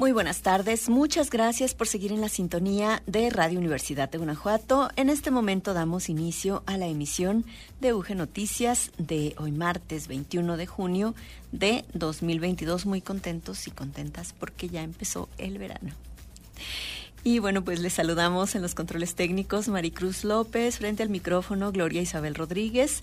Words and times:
Muy 0.00 0.12
buenas 0.12 0.40
tardes, 0.40 0.88
muchas 0.88 1.28
gracias 1.28 1.74
por 1.74 1.86
seguir 1.86 2.10
en 2.10 2.22
la 2.22 2.30
sintonía 2.30 3.02
de 3.04 3.28
Radio 3.28 3.58
Universidad 3.58 4.08
de 4.08 4.16
Guanajuato. 4.16 4.88
En 4.96 5.10
este 5.10 5.30
momento 5.30 5.74
damos 5.74 6.08
inicio 6.08 6.62
a 6.64 6.78
la 6.78 6.86
emisión 6.86 7.44
de 7.82 7.92
UG 7.92 8.14
Noticias 8.16 8.92
de 8.96 9.34
hoy 9.36 9.52
martes 9.52 10.08
21 10.08 10.56
de 10.56 10.66
junio 10.66 11.14
de 11.52 11.84
2022. 11.92 12.86
Muy 12.86 13.02
contentos 13.02 13.66
y 13.66 13.72
contentas 13.72 14.32
porque 14.32 14.70
ya 14.70 14.82
empezó 14.82 15.28
el 15.36 15.58
verano. 15.58 15.90
Y 17.22 17.38
bueno, 17.38 17.62
pues 17.62 17.80
les 17.80 17.92
saludamos 17.92 18.54
en 18.54 18.62
los 18.62 18.74
controles 18.74 19.14
técnicos 19.14 19.68
Maricruz 19.68 20.24
López, 20.24 20.78
frente 20.78 21.02
al 21.02 21.10
micrófono 21.10 21.72
Gloria 21.72 22.00
Isabel 22.00 22.34
Rodríguez. 22.34 23.02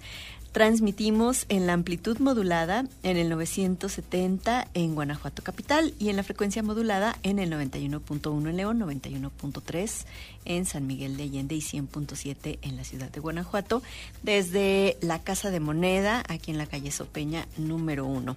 Transmitimos 0.52 1.46
en 1.50 1.68
la 1.68 1.74
amplitud 1.74 2.18
modulada 2.18 2.86
en 3.04 3.18
el 3.18 3.30
970 3.30 4.68
en 4.73 4.96
Guanajuato 4.96 5.44
Capital 5.44 5.94
y 6.00 6.10
en 6.10 6.16
la 6.16 6.23
frecuencia 6.23 6.64
modulada 6.64 7.16
en 7.22 7.38
el 7.38 7.52
91.1 7.52 8.50
en 8.50 8.58
León, 8.58 8.80
91.3 8.80 10.06
en 10.46 10.66
San 10.66 10.88
Miguel 10.88 11.16
de 11.16 11.23
Allende 11.23 11.56
y 11.56 11.60
100.7 11.60 12.60
en 12.62 12.76
la 12.76 12.84
ciudad 12.84 13.12
de 13.12 13.20
Guanajuato, 13.20 13.84
desde 14.23 14.98
la 15.02 15.20
Casa 15.22 15.52
de 15.52 15.60
Moneda, 15.60 16.23
aquí 16.28 16.50
en 16.50 16.58
la 16.58 16.66
calle 16.66 16.92
Sopeña 16.92 17.48
número 17.58 18.06
1. 18.06 18.36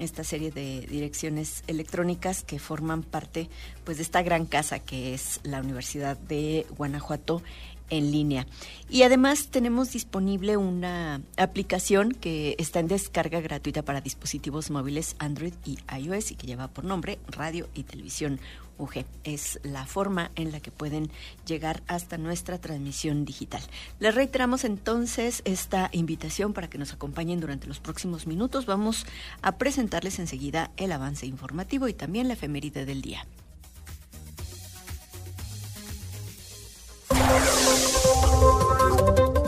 esta 0.00 0.24
serie 0.24 0.50
de 0.50 0.86
direcciones 0.88 1.62
electrónicas 1.66 2.42
que 2.42 2.58
forman 2.58 3.02
parte 3.02 3.48
pues 3.84 3.98
de 3.98 4.02
esta 4.02 4.22
gran 4.22 4.46
casa 4.46 4.78
que 4.78 5.14
es 5.14 5.40
la 5.44 5.60
Universidad 5.60 6.16
de 6.16 6.66
Guanajuato 6.76 7.42
en 7.90 8.10
línea. 8.10 8.46
Y 8.88 9.02
además 9.02 9.48
tenemos 9.48 9.92
disponible 9.92 10.56
una 10.56 11.20
aplicación 11.36 12.12
que 12.12 12.56
está 12.58 12.80
en 12.80 12.88
descarga 12.88 13.40
gratuita 13.40 13.82
para 13.82 14.00
dispositivos 14.00 14.70
móviles 14.70 15.16
Android 15.18 15.54
y 15.64 15.78
iOS 15.96 16.32
y 16.32 16.34
que 16.34 16.46
lleva 16.46 16.68
por 16.68 16.84
nombre 16.84 17.18
Radio 17.28 17.68
y 17.74 17.84
Televisión 17.84 18.40
UG. 18.78 19.04
Es 19.24 19.60
la 19.62 19.86
forma 19.86 20.30
en 20.34 20.52
la 20.52 20.60
que 20.60 20.70
pueden 20.70 21.10
llegar 21.46 21.82
hasta 21.86 22.18
nuestra 22.18 22.58
transmisión 22.58 23.24
digital. 23.24 23.62
Les 23.98 24.14
reiteramos 24.14 24.64
entonces 24.64 25.42
esta 25.44 25.90
invitación 25.92 26.52
para 26.52 26.68
que 26.68 26.78
nos 26.78 26.92
acompañen 26.92 27.40
durante 27.40 27.66
los 27.66 27.80
próximos 27.80 28.26
minutos. 28.26 28.66
Vamos 28.66 29.06
a 29.42 29.56
presentarles 29.58 30.18
enseguida 30.18 30.70
el 30.76 30.92
avance 30.92 31.26
informativo 31.26 31.88
y 31.88 31.94
también 31.94 32.28
la 32.28 32.34
efeméride 32.34 32.84
del 32.84 33.02
día. 33.02 33.26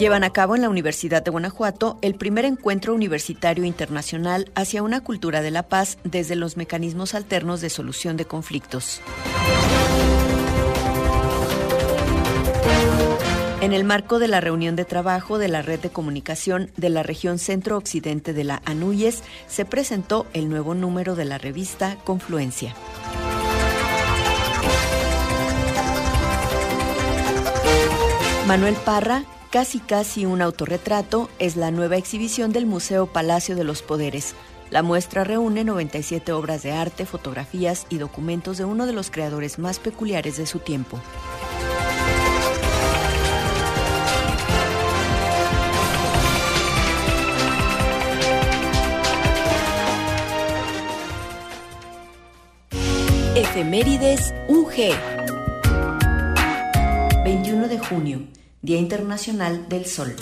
Llevan 0.03 0.25
a 0.25 0.31
cabo 0.31 0.57
en 0.57 0.63
la 0.63 0.69
Universidad 0.69 1.23
de 1.23 1.31
Guanajuato 1.31 1.97
el 2.03 2.17
primer 2.17 2.45
encuentro 2.45 2.93
universitario 2.93 3.65
internacional 3.65 4.51
hacia 4.57 4.83
una 4.83 5.01
cultura 5.01 5.43
de 5.43 5.53
la 5.53 5.69
paz 5.69 5.97
desde 6.03 6.35
los 6.35 6.57
mecanismos 6.57 7.15
alternos 7.15 7.61
de 7.61 7.71
solución 7.71 8.17
de 8.17 8.25
conflictos. 8.25 9.01
En 13.61 13.73
el 13.73 13.85
marco 13.85 14.19
de 14.19 14.27
la 14.27 14.41
reunión 14.41 14.75
de 14.75 14.85
trabajo 14.85 15.39
de 15.39 15.47
la 15.47 15.63
red 15.63 15.79
de 15.79 15.91
comunicación 15.91 16.73
de 16.77 16.89
la 16.91 17.05
región 17.05 17.39
centro-occidente 17.39 18.33
de 18.33 18.43
la 18.43 18.61
ANUYES, 18.65 19.23
se 19.47 19.65
presentó 19.65 20.27
el 20.33 20.49
nuevo 20.49 20.75
número 20.75 21.15
de 21.15 21.27
la 21.27 21.39
revista 21.39 21.97
Confluencia. 22.03 22.75
Manuel 28.49 28.75
Parra, 28.85 29.23
Casi 29.53 29.81
casi 29.81 30.25
un 30.25 30.41
autorretrato 30.41 31.29
es 31.39 31.57
la 31.57 31.71
nueva 31.71 31.99
exhibición 31.99 32.55
del 32.55 32.65
Museo 32.65 33.05
Palacio 33.05 33.55
de 33.55 33.65
los 33.65 33.83
Poderes. 33.83 34.35
La 34.71 34.83
muestra 34.83 35.25
reúne 35.25 35.63
97 35.63 36.33
obras 36.33 36.63
de 36.63 36.73
arte, 36.73 37.05
fotografías 37.05 37.87
y 37.91 37.99
documentos 37.99 38.57
de 38.57 38.65
uno 38.65 38.87
de 38.87 38.95
los 38.95 39.11
creadores 39.11 39.59
más 39.59 39.79
peculiares 39.79 40.39
de 40.39 40.47
su 40.47 40.61
tiempo. 40.61 40.99
Efemérides 53.37 54.33
UG 54.49 54.95
21 57.27 57.69
de 57.69 57.79
junio 57.79 58.42
Día 58.65 58.79
Internacional 58.79 59.69
del 59.69 59.87
Sol. 59.87 60.15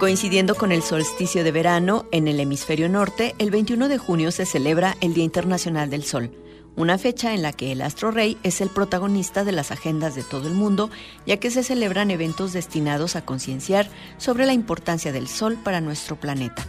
Coincidiendo 0.00 0.56
con 0.56 0.72
el 0.72 0.82
solsticio 0.82 1.44
de 1.44 1.52
verano 1.52 2.06
en 2.10 2.26
el 2.26 2.40
hemisferio 2.40 2.88
norte, 2.88 3.36
el 3.38 3.52
21 3.52 3.88
de 3.88 3.98
junio 3.98 4.32
se 4.32 4.46
celebra 4.46 4.96
el 5.00 5.14
Día 5.14 5.22
Internacional 5.22 5.90
del 5.90 6.02
Sol, 6.02 6.32
una 6.74 6.98
fecha 6.98 7.34
en 7.34 7.42
la 7.42 7.52
que 7.52 7.70
el 7.70 7.82
astro 7.82 8.10
rey 8.10 8.36
es 8.42 8.60
el 8.60 8.68
protagonista 8.68 9.44
de 9.44 9.52
las 9.52 9.70
agendas 9.70 10.16
de 10.16 10.24
todo 10.24 10.48
el 10.48 10.54
mundo, 10.54 10.90
ya 11.24 11.36
que 11.36 11.52
se 11.52 11.62
celebran 11.62 12.10
eventos 12.10 12.52
destinados 12.52 13.14
a 13.14 13.24
concienciar 13.24 13.88
sobre 14.18 14.44
la 14.44 14.54
importancia 14.54 15.12
del 15.12 15.28
Sol 15.28 15.56
para 15.62 15.80
nuestro 15.80 16.18
planeta 16.18 16.66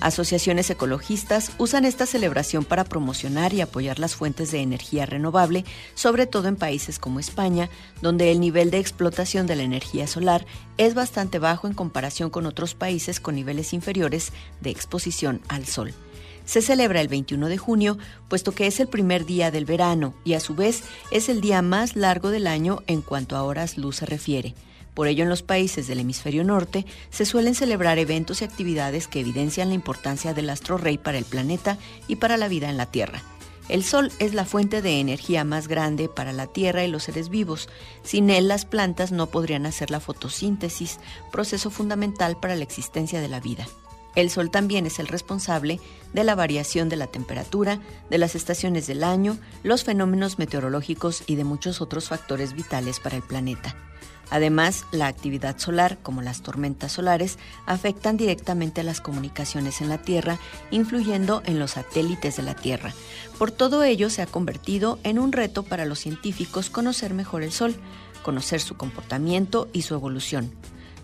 Asociaciones 0.00 0.70
ecologistas 0.70 1.50
usan 1.58 1.84
esta 1.84 2.06
celebración 2.06 2.64
para 2.64 2.84
promocionar 2.84 3.52
y 3.52 3.60
apoyar 3.60 3.98
las 3.98 4.14
fuentes 4.14 4.52
de 4.52 4.60
energía 4.60 5.06
renovable, 5.06 5.64
sobre 5.94 6.26
todo 6.26 6.46
en 6.46 6.54
países 6.54 7.00
como 7.00 7.18
España, 7.18 7.68
donde 8.00 8.30
el 8.30 8.38
nivel 8.38 8.70
de 8.70 8.78
explotación 8.78 9.48
de 9.48 9.56
la 9.56 9.64
energía 9.64 10.06
solar 10.06 10.46
es 10.76 10.94
bastante 10.94 11.40
bajo 11.40 11.66
en 11.66 11.74
comparación 11.74 12.30
con 12.30 12.46
otros 12.46 12.74
países 12.74 13.18
con 13.18 13.34
niveles 13.34 13.72
inferiores 13.72 14.32
de 14.60 14.70
exposición 14.70 15.40
al 15.48 15.66
sol. 15.66 15.92
Se 16.44 16.62
celebra 16.62 17.00
el 17.00 17.08
21 17.08 17.48
de 17.48 17.58
junio, 17.58 17.98
puesto 18.28 18.52
que 18.52 18.68
es 18.68 18.78
el 18.78 18.86
primer 18.86 19.26
día 19.26 19.50
del 19.50 19.64
verano 19.64 20.14
y 20.24 20.34
a 20.34 20.40
su 20.40 20.54
vez 20.54 20.82
es 21.10 21.28
el 21.28 21.40
día 21.40 21.60
más 21.60 21.96
largo 21.96 22.30
del 22.30 22.46
año 22.46 22.82
en 22.86 23.02
cuanto 23.02 23.36
a 23.36 23.42
horas 23.42 23.76
luz 23.76 23.96
se 23.96 24.06
refiere. 24.06 24.54
Por 24.98 25.06
ello, 25.06 25.22
en 25.22 25.28
los 25.28 25.44
países 25.44 25.86
del 25.86 26.00
hemisferio 26.00 26.42
norte 26.42 26.84
se 27.10 27.24
suelen 27.24 27.54
celebrar 27.54 28.00
eventos 28.00 28.42
y 28.42 28.44
actividades 28.44 29.06
que 29.06 29.20
evidencian 29.20 29.68
la 29.68 29.76
importancia 29.76 30.34
del 30.34 30.50
astro 30.50 30.76
rey 30.76 30.98
para 30.98 31.18
el 31.18 31.24
planeta 31.24 31.78
y 32.08 32.16
para 32.16 32.36
la 32.36 32.48
vida 32.48 32.68
en 32.68 32.76
la 32.76 32.86
Tierra. 32.86 33.22
El 33.68 33.84
Sol 33.84 34.10
es 34.18 34.34
la 34.34 34.44
fuente 34.44 34.82
de 34.82 34.98
energía 34.98 35.44
más 35.44 35.68
grande 35.68 36.08
para 36.08 36.32
la 36.32 36.48
Tierra 36.48 36.82
y 36.82 36.90
los 36.90 37.04
seres 37.04 37.28
vivos. 37.28 37.68
Sin 38.02 38.28
él, 38.28 38.48
las 38.48 38.64
plantas 38.64 39.12
no 39.12 39.28
podrían 39.28 39.66
hacer 39.66 39.92
la 39.92 40.00
fotosíntesis, 40.00 40.98
proceso 41.30 41.70
fundamental 41.70 42.36
para 42.40 42.56
la 42.56 42.64
existencia 42.64 43.20
de 43.20 43.28
la 43.28 43.38
vida. 43.38 43.68
El 44.16 44.30
Sol 44.30 44.50
también 44.50 44.84
es 44.84 44.98
el 44.98 45.06
responsable 45.06 45.78
de 46.12 46.24
la 46.24 46.34
variación 46.34 46.88
de 46.88 46.96
la 46.96 47.06
temperatura, 47.06 47.80
de 48.10 48.18
las 48.18 48.34
estaciones 48.34 48.88
del 48.88 49.04
año, 49.04 49.38
los 49.62 49.84
fenómenos 49.84 50.40
meteorológicos 50.40 51.22
y 51.28 51.36
de 51.36 51.44
muchos 51.44 51.80
otros 51.80 52.08
factores 52.08 52.54
vitales 52.54 52.98
para 52.98 53.14
el 53.14 53.22
planeta. 53.22 53.76
Además, 54.30 54.84
la 54.92 55.06
actividad 55.06 55.58
solar, 55.58 55.98
como 56.02 56.22
las 56.22 56.42
tormentas 56.42 56.92
solares, 56.92 57.38
afectan 57.66 58.16
directamente 58.16 58.82
a 58.82 58.84
las 58.84 59.00
comunicaciones 59.00 59.80
en 59.80 59.88
la 59.88 59.98
Tierra, 59.98 60.38
influyendo 60.70 61.42
en 61.46 61.58
los 61.58 61.72
satélites 61.72 62.36
de 62.36 62.42
la 62.42 62.54
Tierra. 62.54 62.92
Por 63.38 63.50
todo 63.50 63.82
ello, 63.82 64.10
se 64.10 64.22
ha 64.22 64.26
convertido 64.26 64.98
en 65.02 65.18
un 65.18 65.32
reto 65.32 65.62
para 65.62 65.84
los 65.84 65.98
científicos 65.98 66.70
conocer 66.70 67.14
mejor 67.14 67.42
el 67.42 67.52
Sol, 67.52 67.74
conocer 68.22 68.60
su 68.60 68.76
comportamiento 68.76 69.68
y 69.72 69.82
su 69.82 69.94
evolución. 69.94 70.52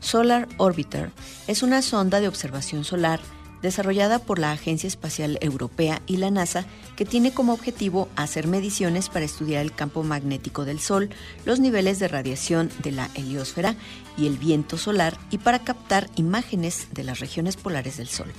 Solar 0.01 0.49
Orbiter 0.59 1.11
es 1.47 1.63
una 1.63 1.81
sonda 1.81 2.21
de 2.21 2.29
observación 2.29 2.85
solar 2.85 3.21
desarrollada 3.65 4.19
por 4.19 4.39
la 4.39 4.53
Agencia 4.53 4.87
Espacial 4.87 5.39
Europea 5.41 6.03
y 6.07 6.19
la 6.19 6.31
NASA, 6.31 6.67
que 6.97 7.07
tiene 7.07 7.33
como 7.33 7.55
objetivo 7.55 8.11
hacer 8.15 8.47
mediciones 8.47 9.09
para 9.09 9.25
estudiar 9.25 9.63
el 9.63 9.75
campo 9.75 10.03
magnético 10.03 10.67
del 10.67 10.81
Sol, 10.81 11.09
los 11.47 11.61
niveles 11.61 11.99
de 11.99 12.09
radiación 12.09 12.71
de 12.83 12.93
la 12.93 13.09
heliosfera 13.15 13.75
y 14.19 14.27
el 14.27 14.37
viento 14.37 14.77
solar 14.77 15.17
y 15.31 15.39
para 15.39 15.61
captar 15.61 16.11
imágenes 16.15 16.89
de 16.93 17.05
las 17.05 17.21
regiones 17.21 17.57
polares 17.57 17.97
del 17.97 18.09
Sol. 18.09 18.31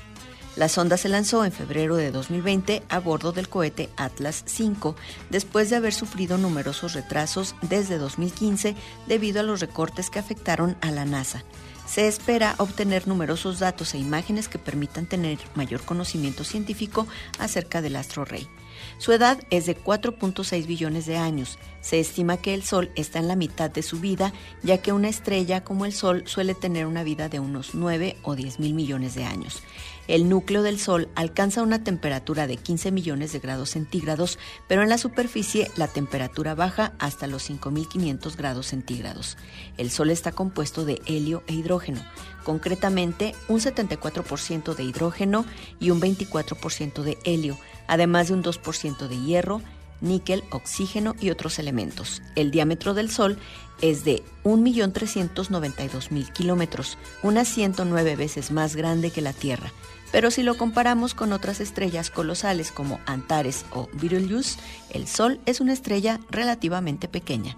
La 0.55 0.69
sonda 0.69 0.95
se 0.95 1.09
lanzó 1.09 1.43
en 1.43 1.51
febrero 1.51 1.95
de 1.95 2.11
2020 2.11 2.83
a 2.87 2.99
bordo 2.99 3.31
del 3.31 3.49
cohete 3.49 3.89
Atlas 3.97 4.45
V, 4.47 4.93
después 5.31 5.71
de 5.71 5.75
haber 5.75 5.93
sufrido 5.93 6.37
numerosos 6.37 6.93
retrasos 6.93 7.55
desde 7.63 7.97
2015 7.97 8.75
debido 9.07 9.39
a 9.39 9.43
los 9.43 9.59
recortes 9.59 10.09
que 10.11 10.19
afectaron 10.19 10.77
a 10.81 10.91
la 10.91 11.03
NASA. 11.03 11.43
Se 11.85 12.07
espera 12.07 12.55
obtener 12.57 13.07
numerosos 13.07 13.59
datos 13.59 13.93
e 13.93 13.99
imágenes 13.99 14.47
que 14.47 14.59
permitan 14.59 15.05
tener 15.05 15.37
mayor 15.53 15.81
conocimiento 15.81 16.43
científico 16.43 17.07
acerca 17.39 17.81
del 17.81 17.95
astro 17.95 18.25
rey. 18.25 18.47
Su 18.97 19.11
edad 19.11 19.39
es 19.49 19.65
de 19.65 19.77
4.6 19.77 20.65
billones 20.65 21.05
de 21.05 21.17
años. 21.17 21.59
Se 21.85 21.99
estima 21.99 22.37
que 22.37 22.55
el 22.55 22.63
Sol 22.63 22.89
está 22.95 23.19
en 23.19 23.27
la 23.27 23.35
mitad 23.35 23.69
de 23.69 23.83
su 23.83 23.99
vida, 23.99 24.33
ya 24.63 24.79
que 24.79 24.91
una 24.91 25.07
estrella 25.07 25.63
como 25.63 25.85
el 25.85 25.93
Sol 25.93 26.23
suele 26.25 26.55
tener 26.55 26.87
una 26.87 27.03
vida 27.03 27.29
de 27.29 27.39
unos 27.39 27.75
9 27.75 28.17
o 28.23 28.33
10 28.33 28.59
mil 28.59 28.73
millones 28.73 29.13
de 29.13 29.23
años. 29.23 29.61
El 30.07 30.27
núcleo 30.27 30.63
del 30.63 30.79
Sol 30.79 31.09
alcanza 31.13 31.61
una 31.61 31.83
temperatura 31.83 32.47
de 32.47 32.57
15 32.57 32.91
millones 32.91 33.33
de 33.33 33.39
grados 33.39 33.69
centígrados, 33.69 34.39
pero 34.67 34.81
en 34.81 34.89
la 34.89 34.97
superficie 34.97 35.69
la 35.75 35.87
temperatura 35.87 36.55
baja 36.55 36.93
hasta 36.97 37.27
los 37.27 37.47
5.500 37.47 38.35
grados 38.35 38.65
centígrados. 38.65 39.37
El 39.77 39.91
Sol 39.91 40.09
está 40.09 40.31
compuesto 40.31 40.85
de 40.85 41.03
helio 41.05 41.43
e 41.45 41.53
hidrógeno, 41.53 42.01
concretamente 42.43 43.35
un 43.47 43.59
74% 43.59 44.73
de 44.73 44.83
hidrógeno 44.83 45.45
y 45.79 45.91
un 45.91 46.01
24% 46.01 47.03
de 47.03 47.19
helio, 47.25 47.59
además 47.85 48.29
de 48.29 48.33
un 48.33 48.43
2% 48.43 49.07
de 49.07 49.21
hierro, 49.21 49.61
níquel, 50.01 50.43
oxígeno 50.51 51.15
y 51.19 51.29
otros 51.29 51.59
elementos. 51.59 52.21
El 52.35 52.51
diámetro 52.51 52.93
del 52.93 53.09
Sol 53.09 53.37
es 53.81 54.05
de 54.05 54.23
1.392.000 54.43 56.31
kilómetros, 56.31 56.97
unas 57.23 57.47
109 57.47 58.15
veces 58.15 58.51
más 58.51 58.75
grande 58.75 59.11
que 59.11 59.21
la 59.21 59.33
Tierra. 59.33 59.71
Pero 60.11 60.31
si 60.31 60.43
lo 60.43 60.57
comparamos 60.57 61.13
con 61.13 61.33
otras 61.33 61.59
estrellas 61.59 62.09
colosales 62.09 62.71
como 62.71 62.99
Antares 63.05 63.65
o 63.71 63.89
Betelgeuse, 63.93 64.57
el 64.91 65.07
Sol 65.07 65.41
es 65.45 65.59
una 65.59 65.73
estrella 65.73 66.19
relativamente 66.29 67.07
pequeña. 67.07 67.57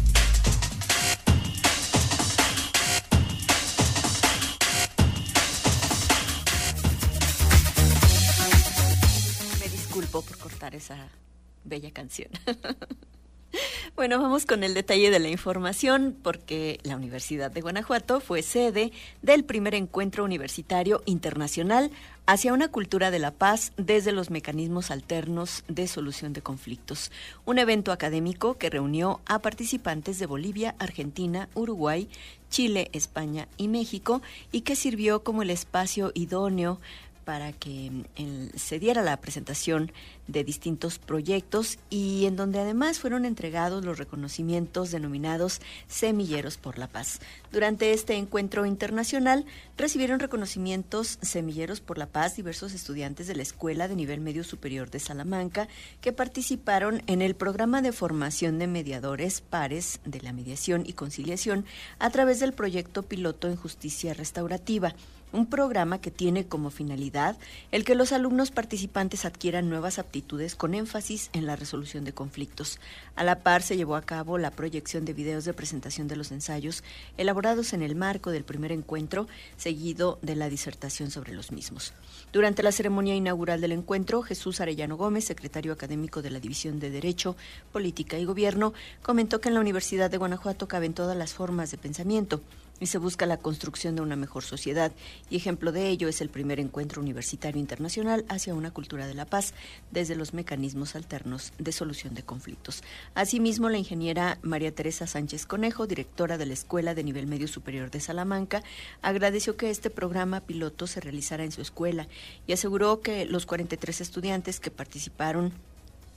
Bueno, 14.11 14.23
vamos 14.23 14.45
con 14.45 14.65
el 14.65 14.73
detalle 14.73 15.09
de 15.09 15.19
la 15.19 15.29
información 15.29 16.17
porque 16.21 16.81
la 16.83 16.97
Universidad 16.97 17.49
de 17.49 17.61
Guanajuato 17.61 18.19
fue 18.19 18.41
sede 18.41 18.91
del 19.21 19.45
primer 19.45 19.73
encuentro 19.73 20.25
universitario 20.25 21.01
internacional 21.05 21.91
hacia 22.25 22.51
una 22.51 22.67
cultura 22.67 23.09
de 23.09 23.19
la 23.19 23.31
paz 23.31 23.71
desde 23.77 24.11
los 24.11 24.29
mecanismos 24.29 24.91
alternos 24.91 25.63
de 25.69 25.87
solución 25.87 26.33
de 26.33 26.41
conflictos. 26.41 27.09
Un 27.45 27.57
evento 27.57 27.93
académico 27.93 28.57
que 28.57 28.69
reunió 28.69 29.21
a 29.27 29.39
participantes 29.39 30.19
de 30.19 30.25
Bolivia, 30.25 30.75
Argentina, 30.77 31.47
Uruguay, 31.53 32.09
Chile, 32.49 32.89
España 32.91 33.47
y 33.55 33.69
México 33.69 34.21
y 34.51 34.61
que 34.61 34.75
sirvió 34.75 35.23
como 35.23 35.41
el 35.41 35.49
espacio 35.49 36.11
idóneo 36.15 36.81
para 37.25 37.51
que 37.53 37.91
el- 38.15 38.51
se 38.55 38.79
diera 38.79 39.01
la 39.01 39.17
presentación 39.17 39.91
de 40.27 40.43
distintos 40.43 40.97
proyectos 40.97 41.77
y 41.89 42.25
en 42.25 42.35
donde 42.35 42.59
además 42.59 42.99
fueron 42.99 43.25
entregados 43.25 43.83
los 43.83 43.97
reconocimientos 43.97 44.91
denominados 44.91 45.59
Semilleros 45.87 46.57
por 46.57 46.77
la 46.77 46.87
Paz. 46.87 47.19
Durante 47.51 47.91
este 47.93 48.15
encuentro 48.15 48.65
internacional 48.65 49.45
recibieron 49.77 50.19
reconocimientos 50.19 51.17
Semilleros 51.21 51.81
por 51.81 51.97
la 51.97 52.05
Paz 52.07 52.35
diversos 52.37 52.73
estudiantes 52.73 53.27
de 53.27 53.35
la 53.35 53.41
Escuela 53.43 53.87
de 53.87 53.95
Nivel 53.95 54.21
Medio 54.21 54.43
Superior 54.43 54.89
de 54.89 54.99
Salamanca 54.99 55.67
que 55.99 56.13
participaron 56.13 57.01
en 57.07 57.21
el 57.21 57.35
programa 57.35 57.81
de 57.81 57.91
formación 57.91 58.57
de 58.57 58.67
mediadores 58.67 59.41
pares 59.41 59.99
de 60.05 60.21
la 60.21 60.31
mediación 60.33 60.83
y 60.85 60.93
conciliación 60.93 61.65
a 61.99 62.09
través 62.09 62.39
del 62.39 62.53
proyecto 62.53 63.03
piloto 63.03 63.47
en 63.47 63.55
justicia 63.57 64.13
restaurativa 64.13 64.93
un 65.31 65.45
programa 65.45 65.99
que 65.99 66.11
tiene 66.11 66.45
como 66.45 66.69
finalidad 66.69 67.37
el 67.71 67.83
que 67.83 67.95
los 67.95 68.11
alumnos 68.11 68.51
participantes 68.51 69.25
adquieran 69.25 69.69
nuevas 69.69 69.99
aptitudes 69.99 70.55
con 70.55 70.73
énfasis 70.73 71.29
en 71.33 71.45
la 71.45 71.55
resolución 71.55 72.03
de 72.03 72.13
conflictos. 72.13 72.79
A 73.15 73.23
la 73.23 73.39
par 73.39 73.61
se 73.61 73.77
llevó 73.77 73.95
a 73.95 74.01
cabo 74.01 74.37
la 74.37 74.51
proyección 74.51 75.05
de 75.05 75.13
videos 75.13 75.45
de 75.45 75.53
presentación 75.53 76.07
de 76.07 76.15
los 76.15 76.31
ensayos 76.31 76.83
elaborados 77.17 77.73
en 77.73 77.81
el 77.81 77.95
marco 77.95 78.31
del 78.31 78.43
primer 78.43 78.71
encuentro, 78.71 79.27
seguido 79.57 80.19
de 80.21 80.35
la 80.35 80.49
disertación 80.49 81.11
sobre 81.11 81.33
los 81.33 81.51
mismos. 81.51 81.93
Durante 82.31 82.63
la 82.63 82.71
ceremonia 82.71 83.15
inaugural 83.15 83.61
del 83.61 83.71
encuentro, 83.73 84.21
Jesús 84.21 84.61
Arellano 84.61 84.97
Gómez, 84.97 85.25
secretario 85.25 85.73
académico 85.73 86.21
de 86.21 86.31
la 86.31 86.39
División 86.39 86.79
de 86.79 86.89
Derecho, 86.89 87.35
Política 87.71 88.17
y 88.17 88.25
Gobierno, 88.25 88.73
comentó 89.01 89.41
que 89.41 89.49
en 89.49 89.55
la 89.55 89.61
Universidad 89.61 90.09
de 90.09 90.17
Guanajuato 90.17 90.67
caben 90.67 90.93
todas 90.93 91.17
las 91.17 91.33
formas 91.33 91.71
de 91.71 91.77
pensamiento 91.77 92.41
y 92.81 92.87
se 92.87 92.97
busca 92.97 93.25
la 93.25 93.37
construcción 93.37 93.95
de 93.95 94.01
una 94.01 94.17
mejor 94.17 94.43
sociedad. 94.43 94.91
Y 95.29 95.37
ejemplo 95.37 95.71
de 95.71 95.87
ello 95.87 96.09
es 96.09 96.19
el 96.19 96.29
primer 96.29 96.59
encuentro 96.59 97.01
universitario 97.01 97.61
internacional 97.61 98.25
hacia 98.27 98.55
una 98.55 98.71
cultura 98.71 99.07
de 99.07 99.13
la 99.13 99.25
paz 99.25 99.53
desde 99.91 100.15
los 100.15 100.33
mecanismos 100.33 100.95
alternos 100.95 101.53
de 101.59 101.71
solución 101.71 102.15
de 102.15 102.23
conflictos. 102.23 102.83
Asimismo, 103.15 103.69
la 103.69 103.77
ingeniera 103.77 104.39
María 104.41 104.73
Teresa 104.73 105.07
Sánchez 105.07 105.45
Conejo, 105.45 105.87
directora 105.87 106.37
de 106.37 106.47
la 106.47 106.53
Escuela 106.53 106.95
de 106.95 107.03
Nivel 107.03 107.27
Medio 107.27 107.47
Superior 107.47 107.91
de 107.91 108.01
Salamanca, 108.01 108.63
agradeció 109.01 109.55
que 109.55 109.69
este 109.69 109.91
programa 109.91 110.41
piloto 110.41 110.87
se 110.87 110.99
realizara 110.99 111.43
en 111.43 111.51
su 111.51 111.61
escuela 111.61 112.07
y 112.47 112.53
aseguró 112.53 113.01
que 113.01 113.25
los 113.25 113.45
43 113.45 114.01
estudiantes 114.01 114.59
que 114.59 114.71
participaron 114.71 115.53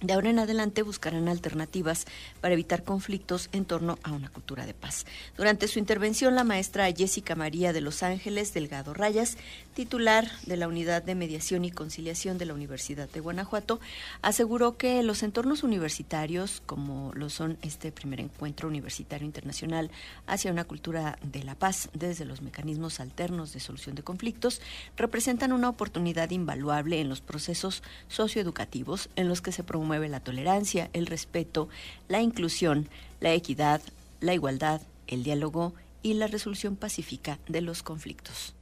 de 0.00 0.12
ahora 0.12 0.30
en 0.30 0.38
adelante 0.38 0.82
buscarán 0.82 1.28
alternativas 1.28 2.04
para 2.40 2.54
evitar 2.54 2.84
conflictos 2.84 3.48
en 3.52 3.64
torno 3.64 3.98
a 4.02 4.12
una 4.12 4.28
cultura 4.28 4.66
de 4.66 4.74
paz. 4.74 5.06
Durante 5.36 5.68
su 5.68 5.78
intervención, 5.78 6.34
la 6.34 6.44
maestra 6.44 6.92
Jessica 6.92 7.34
María 7.34 7.72
de 7.72 7.80
Los 7.80 8.02
Ángeles 8.02 8.52
Delgado 8.52 8.92
Rayas, 8.92 9.38
titular 9.74 10.28
de 10.46 10.56
la 10.56 10.68
Unidad 10.68 11.02
de 11.02 11.14
Mediación 11.14 11.64
y 11.64 11.70
Conciliación 11.70 12.38
de 12.38 12.44
la 12.44 12.54
Universidad 12.54 13.08
de 13.08 13.20
Guanajuato, 13.20 13.80
aseguró 14.20 14.76
que 14.76 15.02
los 15.02 15.22
entornos 15.22 15.62
universitarios, 15.62 16.62
como 16.66 17.12
lo 17.14 17.30
son 17.30 17.56
este 17.62 17.90
primer 17.90 18.20
encuentro 18.20 18.68
universitario 18.68 19.26
internacional 19.26 19.90
hacia 20.26 20.52
una 20.52 20.64
cultura 20.64 21.18
de 21.22 21.44
la 21.44 21.54
paz 21.54 21.88
desde 21.94 22.24
los 22.24 22.42
mecanismos 22.42 23.00
alternos 23.00 23.52
de 23.52 23.60
solución 23.60 23.94
de 23.94 24.02
conflictos, 24.02 24.60
representan 24.96 25.52
una 25.52 25.68
oportunidad 25.68 26.30
invaluable 26.30 27.00
en 27.00 27.08
los 27.08 27.20
procesos 27.20 27.82
socioeducativos 28.08 29.08
en 29.16 29.28
los 29.28 29.40
que 29.40 29.52
se 29.52 29.64
promueve 29.64 29.83
la 29.84 30.20
tolerancia, 30.20 30.90
el 30.92 31.06
respeto, 31.06 31.68
la 32.08 32.20
inclusión, 32.20 32.88
la 33.20 33.32
equidad, 33.32 33.80
la 34.20 34.34
igualdad, 34.34 34.80
el 35.06 35.22
diálogo 35.22 35.74
y 36.02 36.14
la 36.14 36.26
resolución 36.26 36.76
pacífica 36.76 37.38
de 37.48 37.60
los 37.60 37.82
conflictos. 37.82 38.54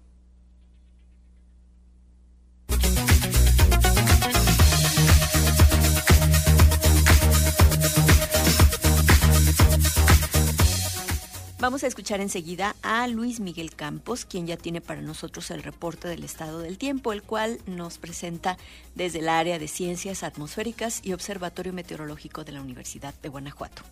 Vamos 11.62 11.84
a 11.84 11.86
escuchar 11.86 12.20
enseguida 12.20 12.74
a 12.82 13.06
Luis 13.06 13.38
Miguel 13.38 13.72
Campos, 13.76 14.24
quien 14.24 14.48
ya 14.48 14.56
tiene 14.56 14.80
para 14.80 15.00
nosotros 15.00 15.48
el 15.52 15.62
reporte 15.62 16.08
del 16.08 16.24
estado 16.24 16.58
del 16.58 16.76
tiempo, 16.76 17.12
el 17.12 17.22
cual 17.22 17.60
nos 17.66 17.98
presenta 17.98 18.58
desde 18.96 19.20
el 19.20 19.28
área 19.28 19.60
de 19.60 19.68
ciencias 19.68 20.24
atmosféricas 20.24 20.98
y 21.04 21.12
observatorio 21.12 21.72
meteorológico 21.72 22.42
de 22.42 22.50
la 22.50 22.60
Universidad 22.60 23.14
de 23.22 23.28
Guanajuato. 23.28 23.82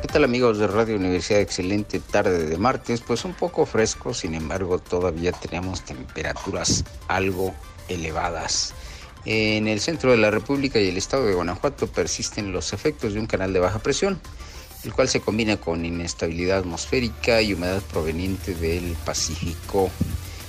¿Qué 0.00 0.08
tal 0.08 0.24
amigos 0.24 0.56
de 0.56 0.66
Radio 0.66 0.96
Universidad? 0.96 1.42
Excelente 1.42 2.00
tarde 2.00 2.46
de 2.46 2.56
martes, 2.56 3.02
pues 3.02 3.26
un 3.26 3.34
poco 3.34 3.66
fresco, 3.66 4.14
sin 4.14 4.32
embargo 4.32 4.78
todavía 4.78 5.32
tenemos 5.32 5.84
temperaturas 5.84 6.86
algo 7.06 7.54
elevadas. 7.88 8.72
En 9.26 9.68
el 9.68 9.80
centro 9.80 10.12
de 10.12 10.16
la 10.16 10.30
República 10.30 10.80
y 10.80 10.88
el 10.88 10.96
estado 10.96 11.26
de 11.26 11.34
Guanajuato 11.34 11.86
persisten 11.86 12.50
los 12.50 12.72
efectos 12.72 13.12
de 13.12 13.20
un 13.20 13.26
canal 13.26 13.52
de 13.52 13.60
baja 13.60 13.80
presión, 13.80 14.18
el 14.84 14.92
cual 14.92 15.08
se 15.08 15.20
combina 15.20 15.58
con 15.58 15.84
inestabilidad 15.84 16.58
atmosférica 16.58 17.42
y 17.42 17.52
humedad 17.52 17.82
proveniente 17.82 18.54
del 18.54 18.96
Pacífico. 19.04 19.90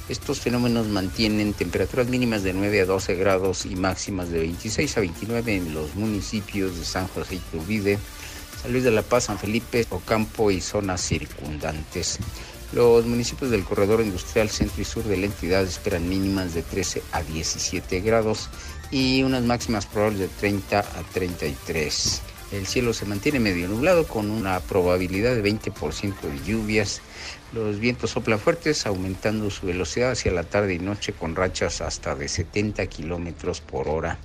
Estos 0.09 0.39
fenómenos 0.39 0.87
mantienen 0.87 1.53
temperaturas 1.53 2.07
mínimas 2.07 2.43
de 2.43 2.53
9 2.53 2.81
a 2.81 2.85
12 2.85 3.15
grados 3.15 3.65
y 3.65 3.75
máximas 3.75 4.29
de 4.29 4.39
26 4.39 4.97
a 4.97 4.99
29 5.01 5.55
en 5.55 5.73
los 5.73 5.95
municipios 5.95 6.77
de 6.77 6.85
San 6.85 7.07
José 7.07 7.35
y 7.35 7.39
Turbide, 7.39 7.97
San 8.61 8.71
Luis 8.71 8.83
de 8.83 8.91
la 8.91 9.03
Paz, 9.03 9.25
San 9.25 9.39
Felipe, 9.39 9.85
Ocampo 9.89 10.51
y 10.51 10.61
zonas 10.61 11.01
circundantes. 11.01 12.19
Los 12.73 13.05
municipios 13.05 13.51
del 13.51 13.65
corredor 13.65 14.01
industrial 14.01 14.49
centro 14.49 14.81
y 14.81 14.85
sur 14.85 15.03
de 15.03 15.17
la 15.17 15.25
entidad 15.25 15.63
esperan 15.63 16.07
mínimas 16.07 16.53
de 16.53 16.61
13 16.61 17.03
a 17.11 17.21
17 17.21 17.99
grados 17.99 18.49
y 18.91 19.23
unas 19.23 19.43
máximas 19.43 19.85
probables 19.85 20.19
de 20.19 20.27
30 20.27 20.79
a 20.79 21.03
33. 21.13 22.21
El 22.51 22.67
cielo 22.67 22.93
se 22.93 23.05
mantiene 23.05 23.39
medio 23.39 23.67
nublado 23.67 24.05
con 24.05 24.29
una 24.29 24.59
probabilidad 24.59 25.35
de 25.35 25.43
20% 25.43 26.19
de 26.19 26.45
lluvias. 26.45 27.01
Los 27.53 27.79
vientos 27.79 28.11
soplan 28.11 28.39
fuertes, 28.39 28.85
aumentando 28.85 29.49
su 29.49 29.65
velocidad 29.65 30.11
hacia 30.11 30.31
la 30.31 30.43
tarde 30.43 30.73
y 30.73 30.79
noche 30.79 31.13
con 31.13 31.35
rachas 31.35 31.81
hasta 31.81 32.13
de 32.15 32.27
70 32.27 32.85
kilómetros 32.87 33.61
por 33.61 33.87
hora. 33.87 34.17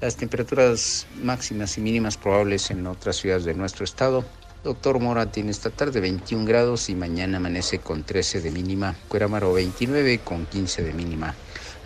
Las 0.00 0.16
temperaturas 0.16 1.06
máximas 1.22 1.76
y 1.76 1.80
mínimas 1.80 2.16
probables 2.16 2.70
en 2.70 2.86
otras 2.86 3.16
ciudades 3.16 3.44
de 3.44 3.54
nuestro 3.54 3.84
estado 3.84 4.24
Doctor 4.66 4.98
Mora 4.98 5.30
tiene 5.30 5.52
esta 5.52 5.70
tarde 5.70 6.00
21 6.00 6.44
grados 6.44 6.88
y 6.88 6.96
mañana 6.96 7.36
amanece 7.36 7.78
con 7.78 8.02
13 8.02 8.40
de 8.40 8.50
mínima. 8.50 8.96
Cuerámaro 9.06 9.52
29 9.52 10.18
con 10.24 10.44
15 10.44 10.82
de 10.82 10.92
mínima. 10.92 11.36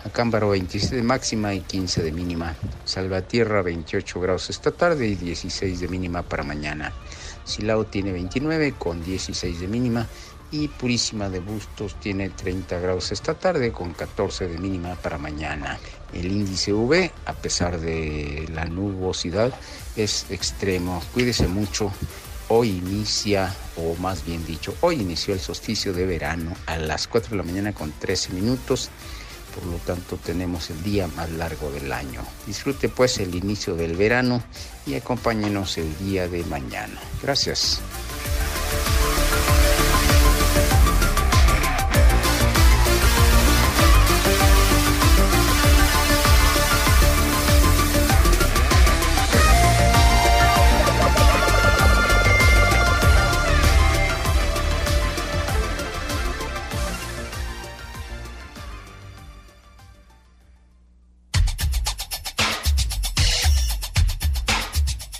Acámbaro 0.03 0.49
27 0.49 0.95
de 0.95 1.03
máxima 1.03 1.53
y 1.53 1.61
15 1.61 2.01
de 2.03 2.11
mínima. 2.11 2.55
Salvatierra 2.85 3.61
28 3.61 4.19
grados 4.19 4.49
esta 4.49 4.71
tarde 4.71 5.07
y 5.07 5.15
16 5.15 5.79
de 5.79 5.87
mínima 5.87 6.23
para 6.23 6.43
mañana. 6.43 6.91
Silao 7.43 7.85
tiene 7.85 8.11
29 8.11 8.73
con 8.77 9.03
16 9.03 9.59
de 9.59 9.67
mínima 9.67 10.07
y 10.51 10.67
Purísima 10.67 11.29
de 11.29 11.39
Bustos 11.39 11.95
tiene 11.99 12.29
30 12.29 12.79
grados 12.79 13.11
esta 13.11 13.35
tarde 13.35 13.71
con 13.71 13.93
14 13.93 14.47
de 14.47 14.57
mínima 14.57 14.95
para 14.95 15.17
mañana. 15.17 15.79
El 16.13 16.27
índice 16.27 16.73
V, 16.73 17.11
a 17.25 17.33
pesar 17.33 17.79
de 17.79 18.49
la 18.53 18.65
nubosidad, 18.65 19.53
es 19.95 20.25
extremo. 20.29 21.01
Cuídese 21.13 21.47
mucho 21.47 21.91
hoy 22.49 22.69
inicia, 22.69 23.55
o 23.77 23.95
más 23.95 24.25
bien 24.25 24.45
dicho, 24.45 24.75
hoy 24.81 24.95
inició 24.95 25.33
el 25.33 25.39
solsticio 25.39 25.93
de 25.93 26.05
verano 26.05 26.53
a 26.65 26.77
las 26.77 27.07
4 27.07 27.31
de 27.31 27.37
la 27.37 27.43
mañana 27.43 27.71
con 27.71 27.93
13 27.93 28.33
minutos. 28.33 28.89
Por 29.55 29.65
lo 29.65 29.77
tanto, 29.77 30.17
tenemos 30.17 30.69
el 30.69 30.81
día 30.83 31.07
más 31.07 31.29
largo 31.31 31.71
del 31.71 31.91
año. 31.91 32.21
Disfrute 32.47 32.89
pues 32.89 33.17
el 33.19 33.35
inicio 33.35 33.75
del 33.75 33.95
verano 33.95 34.41
y 34.85 34.95
acompáñenos 34.95 35.77
el 35.77 35.97
día 35.99 36.27
de 36.27 36.43
mañana. 36.45 36.99
Gracias. 37.21 37.81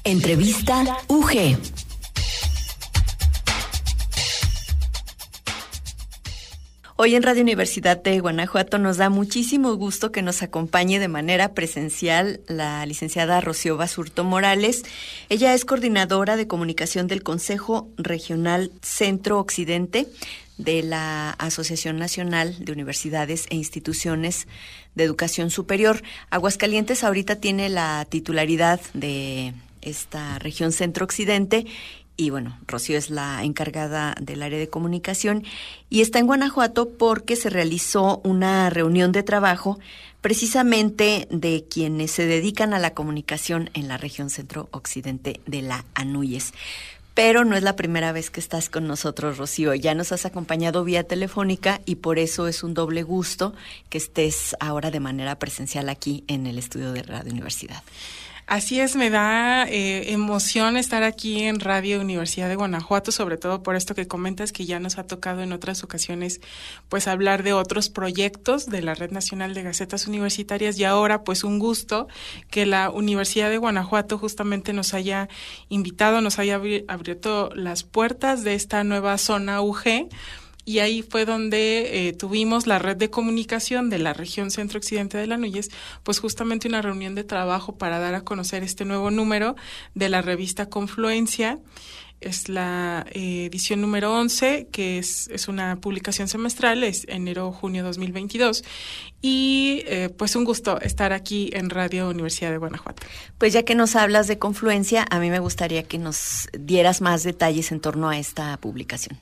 Entrevista 0.03 0.97
UG. 1.09 1.59
Hoy 6.95 7.13
en 7.13 7.21
Radio 7.21 7.43
Universidad 7.43 8.01
de 8.01 8.19
Guanajuato 8.19 8.79
nos 8.79 8.97
da 8.97 9.11
muchísimo 9.11 9.75
gusto 9.75 10.11
que 10.11 10.23
nos 10.23 10.41
acompañe 10.41 10.99
de 10.99 11.07
manera 11.07 11.53
presencial 11.53 12.41
la 12.47 12.83
licenciada 12.87 13.41
Rocío 13.41 13.77
Basurto 13.77 14.23
Morales. 14.23 14.83
Ella 15.29 15.53
es 15.53 15.65
coordinadora 15.65 16.35
de 16.35 16.47
comunicación 16.47 17.05
del 17.05 17.21
Consejo 17.21 17.87
Regional 17.97 18.71
Centro 18.81 19.37
Occidente 19.37 20.07
de 20.57 20.81
la 20.81 21.29
Asociación 21.31 21.97
Nacional 21.97 22.55
de 22.65 22.71
Universidades 22.71 23.45
e 23.51 23.55
Instituciones 23.55 24.47
de 24.95 25.03
Educación 25.03 25.51
Superior. 25.51 26.01
Aguascalientes 26.31 27.03
ahorita 27.03 27.35
tiene 27.35 27.69
la 27.69 28.05
titularidad 28.09 28.81
de 28.95 29.53
esta 29.81 30.39
región 30.39 30.71
centro-occidente. 30.71 31.65
Y 32.17 32.29
bueno, 32.29 32.57
Rocío 32.67 32.97
es 32.97 33.09
la 33.09 33.43
encargada 33.43 34.15
del 34.21 34.43
área 34.43 34.59
de 34.59 34.69
comunicación 34.69 35.43
y 35.89 36.01
está 36.01 36.19
en 36.19 36.27
Guanajuato 36.27 36.89
porque 36.89 37.35
se 37.35 37.49
realizó 37.49 38.21
una 38.23 38.69
reunión 38.69 39.11
de 39.11 39.23
trabajo 39.23 39.79
precisamente 40.21 41.27
de 41.31 41.65
quienes 41.69 42.11
se 42.11 42.25
dedican 42.25 42.73
a 42.73 42.79
la 42.79 42.93
comunicación 42.93 43.71
en 43.73 43.87
la 43.87 43.97
región 43.97 44.29
centro-occidente 44.29 45.41
de 45.47 45.63
la 45.63 45.83
Anuyes. 45.95 46.53
Pero 47.13 47.43
no 47.43 47.57
es 47.57 47.63
la 47.63 47.75
primera 47.75 48.13
vez 48.13 48.29
que 48.29 48.39
estás 48.39 48.69
con 48.69 48.87
nosotros, 48.87 49.37
Rocío. 49.37 49.73
Ya 49.73 49.95
nos 49.95 50.11
has 50.11 50.25
acompañado 50.25 50.83
vía 50.83 51.03
telefónica 51.03 51.81
y 51.85 51.95
por 51.95 52.19
eso 52.19 52.47
es 52.47 52.63
un 52.63 52.73
doble 52.73 53.03
gusto 53.03 53.53
que 53.89 53.97
estés 53.97 54.55
ahora 54.59 54.91
de 54.91 55.01
manera 55.01 55.37
presencial 55.37 55.89
aquí 55.89 56.23
en 56.27 56.47
el 56.47 56.57
estudio 56.57 56.93
de 56.93 57.03
Radio 57.03 57.31
Universidad. 57.31 57.83
Así 58.51 58.81
es, 58.81 58.97
me 58.97 59.09
da 59.09 59.63
eh, 59.63 60.11
emoción 60.11 60.75
estar 60.75 61.03
aquí 61.03 61.43
en 61.43 61.61
Radio 61.61 62.01
Universidad 62.01 62.49
de 62.49 62.57
Guanajuato, 62.57 63.13
sobre 63.13 63.37
todo 63.37 63.63
por 63.63 63.77
esto 63.77 63.95
que 63.95 64.09
comentas 64.09 64.51
que 64.51 64.65
ya 64.65 64.77
nos 64.77 64.97
ha 64.97 65.07
tocado 65.07 65.41
en 65.41 65.53
otras 65.53 65.85
ocasiones 65.85 66.41
pues 66.89 67.07
hablar 67.07 67.43
de 67.43 67.53
otros 67.53 67.87
proyectos 67.87 68.65
de 68.65 68.81
la 68.81 68.93
Red 68.93 69.11
Nacional 69.11 69.53
de 69.53 69.63
Gacetas 69.63 70.05
Universitarias. 70.05 70.77
Y 70.77 70.83
ahora 70.83 71.23
pues 71.23 71.45
un 71.45 71.59
gusto 71.59 72.09
que 72.49 72.65
la 72.65 72.89
Universidad 72.89 73.49
de 73.49 73.57
Guanajuato 73.57 74.17
justamente 74.17 74.73
nos 74.73 74.93
haya 74.93 75.29
invitado, 75.69 76.19
nos 76.19 76.37
haya 76.37 76.55
abierto 76.55 77.51
las 77.55 77.83
puertas 77.83 78.43
de 78.43 78.55
esta 78.55 78.83
nueva 78.83 79.17
zona 79.17 79.61
UG 79.61 80.09
y 80.65 80.79
ahí 80.79 81.01
fue 81.01 81.25
donde 81.25 82.07
eh, 82.07 82.13
tuvimos 82.13 82.67
la 82.67 82.79
red 82.79 82.97
de 82.97 83.09
comunicación 83.09 83.89
de 83.89 83.99
la 83.99 84.13
región 84.13 84.51
centro-occidente 84.51 85.17
de 85.17 85.27
la 85.27 85.37
Núñez, 85.37 85.69
pues 86.03 86.19
justamente 86.19 86.67
una 86.67 86.81
reunión 86.81 87.15
de 87.15 87.23
trabajo 87.23 87.77
para 87.77 87.99
dar 87.99 88.15
a 88.15 88.21
conocer 88.21 88.63
este 88.63 88.85
nuevo 88.85 89.11
número 89.11 89.55
de 89.95 90.09
la 90.09 90.21
revista 90.21 90.69
Confluencia 90.69 91.59
es 92.21 92.49
la 92.49 93.05
eh, 93.11 93.45
edición 93.45 93.81
número 93.81 94.13
11, 94.13 94.67
que 94.71 94.99
es, 94.99 95.27
es 95.29 95.47
una 95.47 95.81
publicación 95.81 96.27
semestral, 96.27 96.83
es 96.83 97.05
enero-junio 97.09 97.83
2022. 97.83 98.63
Y 99.21 99.83
eh, 99.85 100.09
pues 100.09 100.35
un 100.35 100.45
gusto 100.45 100.81
estar 100.81 101.13
aquí 101.13 101.51
en 101.53 101.69
Radio 101.69 102.09
Universidad 102.09 102.51
de 102.51 102.57
Guanajuato. 102.57 103.03
Pues 103.37 103.53
ya 103.53 103.63
que 103.63 103.75
nos 103.75 103.95
hablas 103.95 104.27
de 104.27 104.39
confluencia, 104.39 105.05
a 105.09 105.19
mí 105.19 105.29
me 105.29 105.39
gustaría 105.39 105.83
que 105.83 105.99
nos 105.99 106.49
dieras 106.57 107.01
más 107.01 107.23
detalles 107.23 107.71
en 107.71 107.81
torno 107.81 108.09
a 108.09 108.17
esta 108.17 108.57
publicación. 108.57 109.19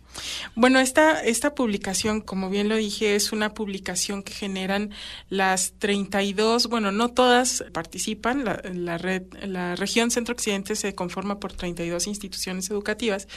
Bueno, 0.56 0.79
esta, 0.79 1.22
esta 1.22 1.53
publicación, 1.53 2.22
como 2.22 2.50
bien 2.50 2.70
lo 2.70 2.75
dije, 2.75 3.15
es 3.15 3.32
una 3.32 3.53
publicación 3.53 4.24
que 4.24 4.34
generan 4.34 4.91
las 5.29 5.74
32, 5.79 6.68
bueno, 6.68 6.91
no 6.91 7.10
todas 7.10 7.63
participan, 7.74 8.46
la, 8.46 8.62
la 8.74 8.98
red, 8.98 9.24
la 9.44 9.75
región 9.75 10.12
centro-occidente 10.12 10.75
se 10.75 10.96
conforma 10.96 11.39
por 11.39 11.53
32 11.53 12.08
instituciones 12.08 12.70
educativas 12.70 13.27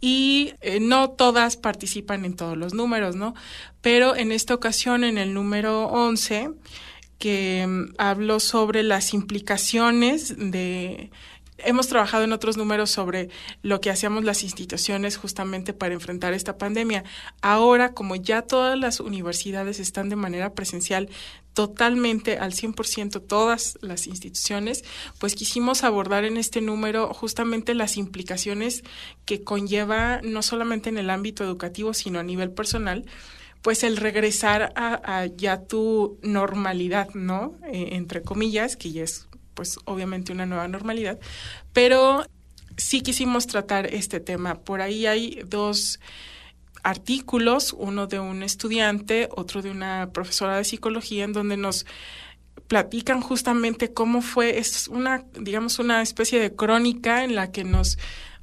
y 0.00 0.54
eh, 0.60 0.80
no 0.80 1.10
todas 1.10 1.56
participan 1.56 2.24
en 2.24 2.36
todos 2.36 2.56
los 2.56 2.74
números, 2.74 3.16
¿no? 3.16 3.34
Pero 3.80 4.16
en 4.16 4.32
esta 4.32 4.54
ocasión, 4.54 5.04
en 5.04 5.18
el 5.18 5.34
número 5.34 5.88
11, 6.06 6.50
que 7.18 7.64
um, 7.66 7.92
hablo 7.98 8.40
sobre 8.40 8.82
las 8.82 9.12
implicaciones 9.14 10.34
de 10.36 11.10
hemos 11.58 11.88
trabajado 11.88 12.24
en 12.24 12.32
otros 12.32 12.56
números 12.56 12.90
sobre 12.90 13.28
lo 13.62 13.80
que 13.80 13.90
hacíamos 13.90 14.24
las 14.24 14.42
instituciones 14.42 15.16
justamente 15.16 15.72
para 15.72 15.94
enfrentar 15.94 16.32
esta 16.32 16.56
pandemia. 16.56 17.04
Ahora, 17.42 17.94
como 17.94 18.16
ya 18.16 18.42
todas 18.42 18.78
las 18.78 19.00
universidades 19.00 19.80
están 19.80 20.08
de 20.08 20.16
manera 20.16 20.54
presencial, 20.54 21.08
totalmente 21.54 22.38
al 22.38 22.52
100% 22.52 23.26
todas 23.26 23.78
las 23.80 24.06
instituciones, 24.06 24.84
pues 25.18 25.34
quisimos 25.34 25.82
abordar 25.82 26.24
en 26.24 26.36
este 26.36 26.60
número 26.60 27.12
justamente 27.12 27.74
las 27.74 27.96
implicaciones 27.96 28.84
que 29.24 29.42
conlleva 29.42 30.20
no 30.22 30.42
solamente 30.42 30.88
en 30.88 30.98
el 30.98 31.10
ámbito 31.10 31.42
educativo, 31.42 31.94
sino 31.94 32.20
a 32.20 32.22
nivel 32.22 32.52
personal, 32.52 33.04
pues 33.62 33.82
el 33.82 33.96
regresar 33.96 34.72
a, 34.76 35.26
ya 35.26 35.62
tu 35.62 36.18
normalidad, 36.22 37.10
¿no? 37.14 37.54
Eh, 37.72 37.90
entre 37.92 38.22
comillas, 38.22 38.76
que 38.76 38.92
ya 38.92 39.04
es 39.04 39.28
pues 39.54 39.78
obviamente 39.86 40.32
una 40.32 40.46
nueva 40.46 40.68
normalidad, 40.68 41.18
pero 41.72 42.24
sí 42.76 43.00
quisimos 43.00 43.46
tratar 43.46 43.92
este 43.92 44.20
tema. 44.20 44.54
Por 44.54 44.80
ahí 44.80 45.06
hay 45.06 45.40
dos 45.46 45.98
artículos, 46.84 47.74
uno 47.76 48.06
de 48.06 48.20
un 48.20 48.42
estudiante, 48.42 49.28
otro 49.32 49.62
de 49.62 49.70
una 49.70 50.10
profesora 50.12 50.56
de 50.56 50.64
psicología, 50.64 51.24
en 51.24 51.32
donde 51.32 51.56
nos 51.56 51.86
platican 52.68 53.20
justamente 53.20 53.92
cómo 53.92 54.22
fue, 54.22 54.58
es 54.58 54.88
una, 54.88 55.24
digamos, 55.38 55.78
una 55.78 56.02
especie 56.02 56.38
de 56.38 56.54
crónica 56.54 57.24
en 57.24 57.34
la 57.34 57.50
que 57.50 57.64
nos 57.64 57.98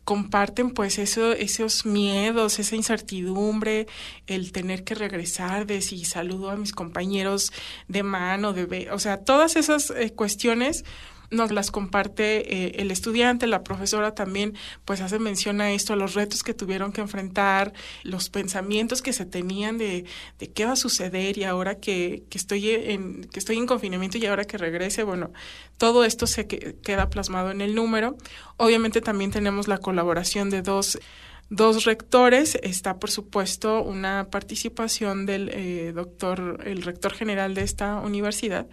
comparten 0.05 0.69
pues 0.69 0.99
eso, 0.99 1.33
esos 1.33 1.85
miedos, 1.85 2.59
esa 2.59 2.75
incertidumbre, 2.75 3.87
el 4.27 4.51
tener 4.51 4.83
que 4.83 4.95
regresar 4.95 5.65
de 5.65 5.81
si 5.81 6.05
saludo 6.05 6.51
a 6.51 6.55
mis 6.55 6.71
compañeros 6.71 7.51
de 7.87 8.03
mano, 8.03 8.53
de 8.53 8.89
o 8.91 8.99
sea, 8.99 9.17
todas 9.17 9.55
esas 9.55 9.89
eh, 9.89 10.13
cuestiones 10.13 10.85
nos 11.31 11.51
las 11.51 11.71
comparte 11.71 12.53
eh, 12.53 12.81
el 12.81 12.91
estudiante, 12.91 13.47
la 13.47 13.63
profesora 13.63 14.13
también 14.13 14.53
pues 14.85 15.01
hace 15.01 15.19
mención 15.19 15.61
a 15.61 15.71
esto, 15.71 15.93
a 15.93 15.95
los 15.95 16.13
retos 16.13 16.43
que 16.43 16.53
tuvieron 16.53 16.91
que 16.91 17.01
enfrentar, 17.01 17.73
los 18.03 18.29
pensamientos 18.29 19.01
que 19.01 19.13
se 19.13 19.25
tenían 19.25 19.77
de, 19.77 20.05
de 20.39 20.51
qué 20.51 20.65
va 20.65 20.73
a 20.73 20.75
suceder 20.75 21.37
y 21.37 21.43
ahora 21.43 21.75
que, 21.75 22.23
que, 22.29 22.37
estoy 22.37 22.69
en, 22.69 23.25
que 23.25 23.39
estoy 23.39 23.57
en 23.57 23.67
confinamiento 23.67 24.17
y 24.17 24.25
ahora 24.25 24.45
que 24.45 24.57
regrese, 24.57 25.03
bueno, 25.03 25.31
todo 25.77 26.05
esto 26.05 26.27
se 26.27 26.47
que, 26.47 26.75
queda 26.83 27.09
plasmado 27.09 27.51
en 27.51 27.61
el 27.61 27.75
número. 27.75 28.17
Obviamente 28.57 29.01
también 29.01 29.31
tenemos 29.31 29.67
la 29.67 29.77
colaboración 29.77 30.49
de 30.49 30.61
dos 30.61 30.99
dos 31.49 31.85
rectores. 31.85 32.57
Está, 32.61 32.97
por 32.97 33.11
supuesto, 33.11 33.81
una 33.81 34.27
participación 34.29 35.25
del 35.25 35.49
eh, 35.49 35.91
doctor, 35.93 36.61
el 36.65 36.81
rector 36.81 37.13
general 37.13 37.53
de 37.53 37.61
esta 37.61 37.99
universidad 37.99 38.67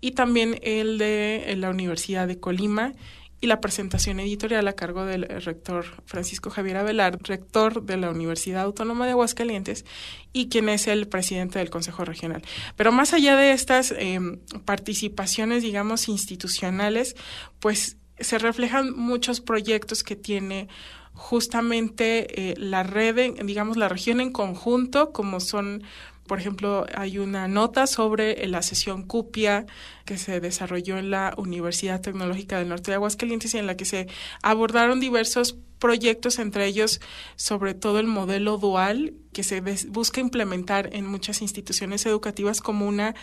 y 0.00 0.12
también 0.12 0.58
el 0.62 0.98
de 0.98 1.54
la 1.56 1.70
Universidad 1.70 2.28
de 2.28 2.38
Colima 2.38 2.92
y 3.40 3.46
la 3.46 3.60
presentación 3.60 4.20
editorial 4.20 4.66
a 4.68 4.72
cargo 4.72 5.04
del 5.04 5.28
rector 5.28 5.84
Francisco 6.06 6.48
Javier 6.48 6.78
Avelar, 6.78 7.18
rector 7.22 7.82
de 7.82 7.98
la 7.98 8.08
Universidad 8.08 8.62
Autónoma 8.62 9.04
de 9.04 9.10
Aguascalientes 9.10 9.84
y 10.32 10.48
quien 10.48 10.70
es 10.70 10.86
el 10.86 11.08
presidente 11.08 11.58
del 11.58 11.68
Consejo 11.68 12.06
Regional. 12.06 12.42
Pero 12.76 12.90
más 12.90 13.12
allá 13.12 13.36
de 13.36 13.52
estas 13.52 13.92
eh, 13.92 14.18
participaciones, 14.64 15.62
digamos, 15.62 16.08
institucionales, 16.08 17.16
pues 17.60 17.98
se 18.18 18.38
reflejan 18.38 18.96
muchos 18.96 19.42
proyectos 19.42 20.02
que 20.04 20.16
tiene 20.16 20.68
justamente 21.14 22.50
eh, 22.50 22.54
la 22.58 22.82
red, 22.82 23.34
digamos, 23.44 23.76
la 23.76 23.88
región 23.88 24.20
en 24.20 24.32
conjunto, 24.32 25.12
como 25.12 25.40
son 25.40 25.84
por 26.26 26.38
ejemplo, 26.38 26.86
hay 26.96 27.18
una 27.18 27.48
nota 27.48 27.86
sobre 27.86 28.46
la 28.46 28.62
sesión 28.62 29.02
CUPIA 29.02 29.66
que 30.06 30.16
se 30.16 30.40
desarrolló 30.40 30.96
en 30.96 31.10
la 31.10 31.34
Universidad 31.36 32.00
Tecnológica 32.00 32.58
del 32.58 32.70
Norte 32.70 32.90
de 32.90 32.94
Aguascalientes 32.94 33.52
y 33.54 33.58
en 33.58 33.66
la 33.66 33.76
que 33.76 33.84
se 33.84 34.08
abordaron 34.42 35.00
diversos 35.00 35.58
proyectos, 35.78 36.38
entre 36.38 36.64
ellos 36.64 37.02
sobre 37.36 37.74
todo 37.74 37.98
el 38.00 38.06
modelo 38.06 38.56
dual 38.56 39.12
que 39.34 39.42
se 39.42 39.60
busca 39.88 40.20
implementar 40.22 40.88
en 40.94 41.06
muchas 41.06 41.42
instituciones 41.42 42.06
educativas 42.06 42.62
como 42.62 42.88
una 42.88 43.14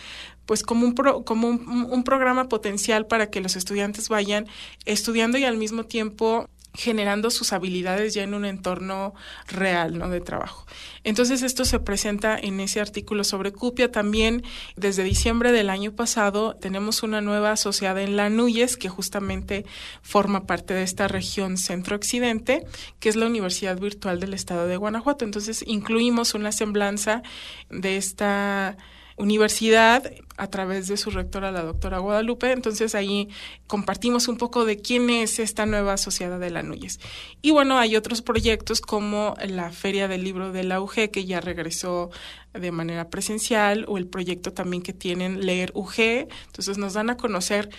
pues 0.46 0.62
como 0.62 0.86
un 0.86 0.94
pro, 0.94 1.24
como 1.24 1.48
un 1.48 2.04
programa 2.04 2.48
potencial 2.48 3.06
para 3.06 3.30
que 3.30 3.40
los 3.40 3.56
estudiantes 3.56 4.08
vayan 4.08 4.46
estudiando 4.84 5.38
y 5.38 5.44
al 5.44 5.56
mismo 5.56 5.84
tiempo 5.84 6.48
generando 6.74 7.30
sus 7.30 7.52
habilidades 7.52 8.14
ya 8.14 8.22
en 8.22 8.34
un 8.34 8.44
entorno 8.44 9.14
real, 9.48 9.98
¿no? 9.98 10.08
De 10.08 10.20
trabajo. 10.20 10.66
Entonces, 11.04 11.42
esto 11.42 11.64
se 11.64 11.80
presenta 11.80 12.38
en 12.38 12.60
ese 12.60 12.80
artículo 12.80 13.24
sobre 13.24 13.52
Cupia. 13.52 13.90
También, 13.90 14.42
desde 14.76 15.02
diciembre 15.02 15.52
del 15.52 15.68
año 15.68 15.92
pasado, 15.92 16.56
tenemos 16.56 17.02
una 17.02 17.20
nueva 17.20 17.52
asociada 17.52 18.02
en 18.02 18.16
la 18.16 18.30
Nuyes, 18.30 18.76
que 18.76 18.88
justamente 18.88 19.66
forma 20.00 20.46
parte 20.46 20.74
de 20.74 20.82
esta 20.82 21.08
región 21.08 21.58
centro-occidente, 21.58 22.64
que 23.00 23.08
es 23.08 23.16
la 23.16 23.26
Universidad 23.26 23.78
Virtual 23.78 24.20
del 24.20 24.34
Estado 24.34 24.66
de 24.66 24.76
Guanajuato. 24.76 25.24
Entonces, 25.24 25.64
incluimos 25.66 26.34
una 26.34 26.52
semblanza 26.52 27.22
de 27.68 27.96
esta 27.96 28.76
universidad 29.22 30.12
a 30.36 30.48
través 30.48 30.88
de 30.88 30.96
su 30.96 31.10
rectora, 31.10 31.52
la 31.52 31.62
doctora 31.62 31.98
Guadalupe. 31.98 32.50
Entonces 32.50 32.94
ahí 32.94 33.28
compartimos 33.66 34.28
un 34.28 34.36
poco 34.36 34.64
de 34.64 34.78
quién 34.78 35.08
es 35.10 35.38
esta 35.38 35.66
nueva 35.66 35.96
sociedad 35.96 36.40
de 36.40 36.50
la 36.50 36.62
Núñez. 36.62 36.98
Y 37.40 37.52
bueno, 37.52 37.78
hay 37.78 37.96
otros 37.96 38.22
proyectos 38.22 38.80
como 38.80 39.36
la 39.46 39.70
Feria 39.70 40.08
del 40.08 40.24
Libro 40.24 40.52
de 40.52 40.64
la 40.64 40.80
UG, 40.80 41.10
que 41.12 41.24
ya 41.24 41.40
regresó 41.40 42.10
de 42.52 42.72
manera 42.72 43.08
presencial, 43.08 43.84
o 43.88 43.96
el 43.96 44.06
proyecto 44.06 44.52
también 44.52 44.82
que 44.82 44.92
tienen 44.92 45.46
Leer 45.46 45.70
UG. 45.74 46.28
Entonces 46.46 46.76
nos 46.76 46.94
dan 46.94 47.08
a 47.10 47.16
conocer 47.16 47.70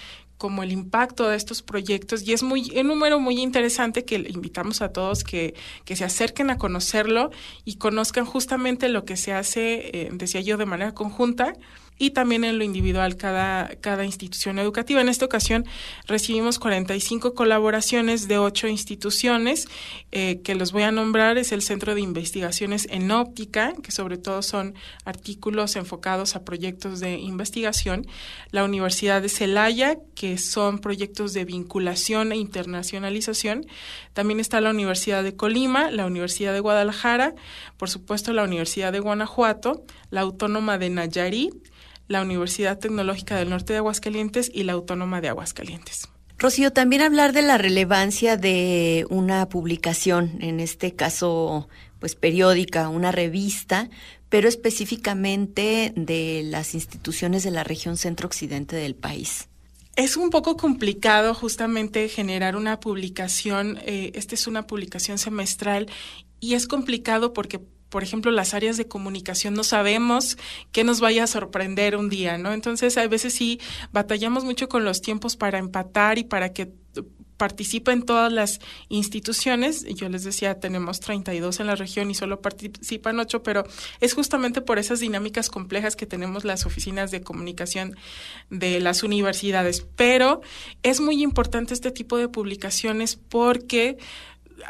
como 0.43 0.61
el 0.61 0.73
impacto 0.73 1.29
de 1.29 1.37
estos 1.37 1.61
proyectos. 1.61 2.27
Y 2.27 2.33
es 2.33 2.43
muy 2.43 2.69
un 2.77 2.87
número 2.87 3.17
muy 3.17 3.39
interesante 3.39 4.03
que 4.03 4.15
invitamos 4.15 4.81
a 4.81 4.91
todos 4.91 5.23
que, 5.23 5.53
que 5.85 5.95
se 5.95 6.03
acerquen 6.03 6.49
a 6.49 6.57
conocerlo 6.57 7.31
y 7.63 7.75
conozcan 7.75 8.25
justamente 8.25 8.89
lo 8.89 9.05
que 9.05 9.15
se 9.15 9.31
hace, 9.31 9.97
eh, 9.97 10.09
decía 10.11 10.41
yo, 10.41 10.57
de 10.57 10.65
manera 10.65 10.93
conjunta 10.93 11.53
y 11.97 12.11
también 12.11 12.43
en 12.43 12.57
lo 12.57 12.63
individual 12.63 13.17
cada, 13.17 13.75
cada 13.81 14.05
institución 14.05 14.59
educativa. 14.59 15.01
En 15.01 15.09
esta 15.09 15.25
ocasión 15.25 15.65
recibimos 16.07 16.59
45 16.59 17.33
colaboraciones 17.33 18.27
de 18.27 18.37
ocho 18.37 18.67
instituciones 18.67 19.67
eh, 20.11 20.41
que 20.43 20.55
los 20.55 20.71
voy 20.71 20.83
a 20.83 20.91
nombrar. 20.91 21.37
Es 21.37 21.51
el 21.51 21.61
Centro 21.61 21.95
de 21.95 22.01
Investigaciones 22.01 22.87
en 22.89 23.11
Óptica, 23.11 23.73
que 23.81 23.91
sobre 23.91 24.17
todo 24.17 24.41
son 24.41 24.75
artículos 25.05 25.75
enfocados 25.75 26.35
a 26.35 26.43
proyectos 26.43 26.99
de 26.99 27.17
investigación. 27.17 28.07
La 28.51 28.63
Universidad 28.63 29.21
de 29.21 29.29
Celaya, 29.29 29.97
que 30.15 30.37
son 30.37 30.79
proyectos 30.79 31.33
de 31.33 31.45
vinculación 31.45 32.31
e 32.31 32.37
internacionalización. 32.37 33.65
También 34.13 34.39
está 34.39 34.61
la 34.61 34.69
Universidad 34.71 35.23
de 35.23 35.35
Colima, 35.35 35.91
la 35.91 36.05
Universidad 36.05 36.53
de 36.53 36.59
Guadalajara, 36.59 37.33
por 37.77 37.89
supuesto 37.89 38.33
la 38.33 38.43
Universidad 38.43 38.91
de 38.91 38.99
Guanajuato, 38.99 39.83
la 40.09 40.21
Autónoma 40.21 40.77
de 40.77 40.89
Nayarit, 40.89 41.53
la 42.07 42.21
Universidad 42.21 42.79
Tecnológica 42.79 43.37
del 43.37 43.49
Norte 43.49 43.73
de 43.73 43.77
Aguascalientes 43.79 44.51
y 44.53 44.63
la 44.63 44.73
Autónoma 44.73 45.21
de 45.21 45.29
Aguascalientes. 45.29 46.09
Rocío, 46.37 46.73
también 46.73 47.01
hablar 47.01 47.31
de 47.31 47.41
la 47.41 47.57
relevancia 47.57 48.35
de 48.35 49.05
una 49.09 49.47
publicación, 49.47 50.37
en 50.41 50.59
este 50.59 50.93
caso, 50.93 51.69
pues 51.99 52.15
periódica, 52.15 52.89
una 52.89 53.11
revista, 53.11 53.89
pero 54.29 54.49
específicamente 54.49 55.93
de 55.95 56.41
las 56.43 56.73
instituciones 56.73 57.43
de 57.43 57.51
la 57.51 57.63
región 57.63 57.97
centro-occidente 57.97 58.75
del 58.75 58.95
país. 58.95 59.47
Es 59.95 60.17
un 60.17 60.31
poco 60.31 60.57
complicado 60.57 61.35
justamente 61.35 62.09
generar 62.09 62.55
una 62.55 62.79
publicación, 62.79 63.77
eh, 63.85 64.11
esta 64.15 64.33
es 64.33 64.47
una 64.47 64.65
publicación 64.65 65.19
semestral 65.19 65.87
y 66.39 66.55
es 66.55 66.67
complicado 66.67 67.31
porque 67.31 67.61
por 67.93 68.01
ejemplo, 68.01 68.31
las 68.31 68.55
áreas 68.55 68.75
de 68.75 68.87
comunicación 68.87 69.53
no 69.53 69.63
sabemos 69.63 70.39
qué 70.71 70.83
nos 70.83 70.99
vaya 70.99 71.25
a 71.25 71.27
sorprender 71.27 71.95
un 71.95 72.09
día, 72.09 72.39
¿no? 72.39 72.51
Entonces, 72.51 72.97
a 72.97 73.07
veces 73.07 73.35
sí 73.35 73.59
batallamos 73.91 74.43
mucho 74.45 74.67
con 74.67 74.83
los 74.83 75.03
tiempos 75.03 75.35
para 75.35 75.59
empatar 75.59 76.17
y 76.17 76.23
para 76.23 76.53
que 76.53 76.73
participen 77.37 78.01
todas 78.01 78.33
las 78.33 78.61
instituciones. 78.89 79.85
Yo 79.85 80.09
les 80.09 80.23
decía, 80.23 80.59
tenemos 80.59 81.01
32 81.01 81.59
en 81.59 81.67
la 81.67 81.75
región 81.75 82.09
y 82.09 82.15
solo 82.15 82.41
participan 82.41 83.19
8, 83.19 83.43
pero 83.43 83.63
es 83.99 84.15
justamente 84.15 84.61
por 84.61 84.79
esas 84.79 84.99
dinámicas 84.99 85.51
complejas 85.51 85.95
que 85.95 86.07
tenemos 86.07 86.45
las 86.45 86.65
oficinas 86.65 87.11
de 87.11 87.21
comunicación 87.21 87.95
de 88.49 88.79
las 88.79 89.03
universidades. 89.03 89.85
Pero 89.95 90.41
es 90.81 90.99
muy 90.99 91.21
importante 91.21 91.75
este 91.75 91.91
tipo 91.91 92.17
de 92.17 92.27
publicaciones 92.27 93.17
porque 93.17 93.99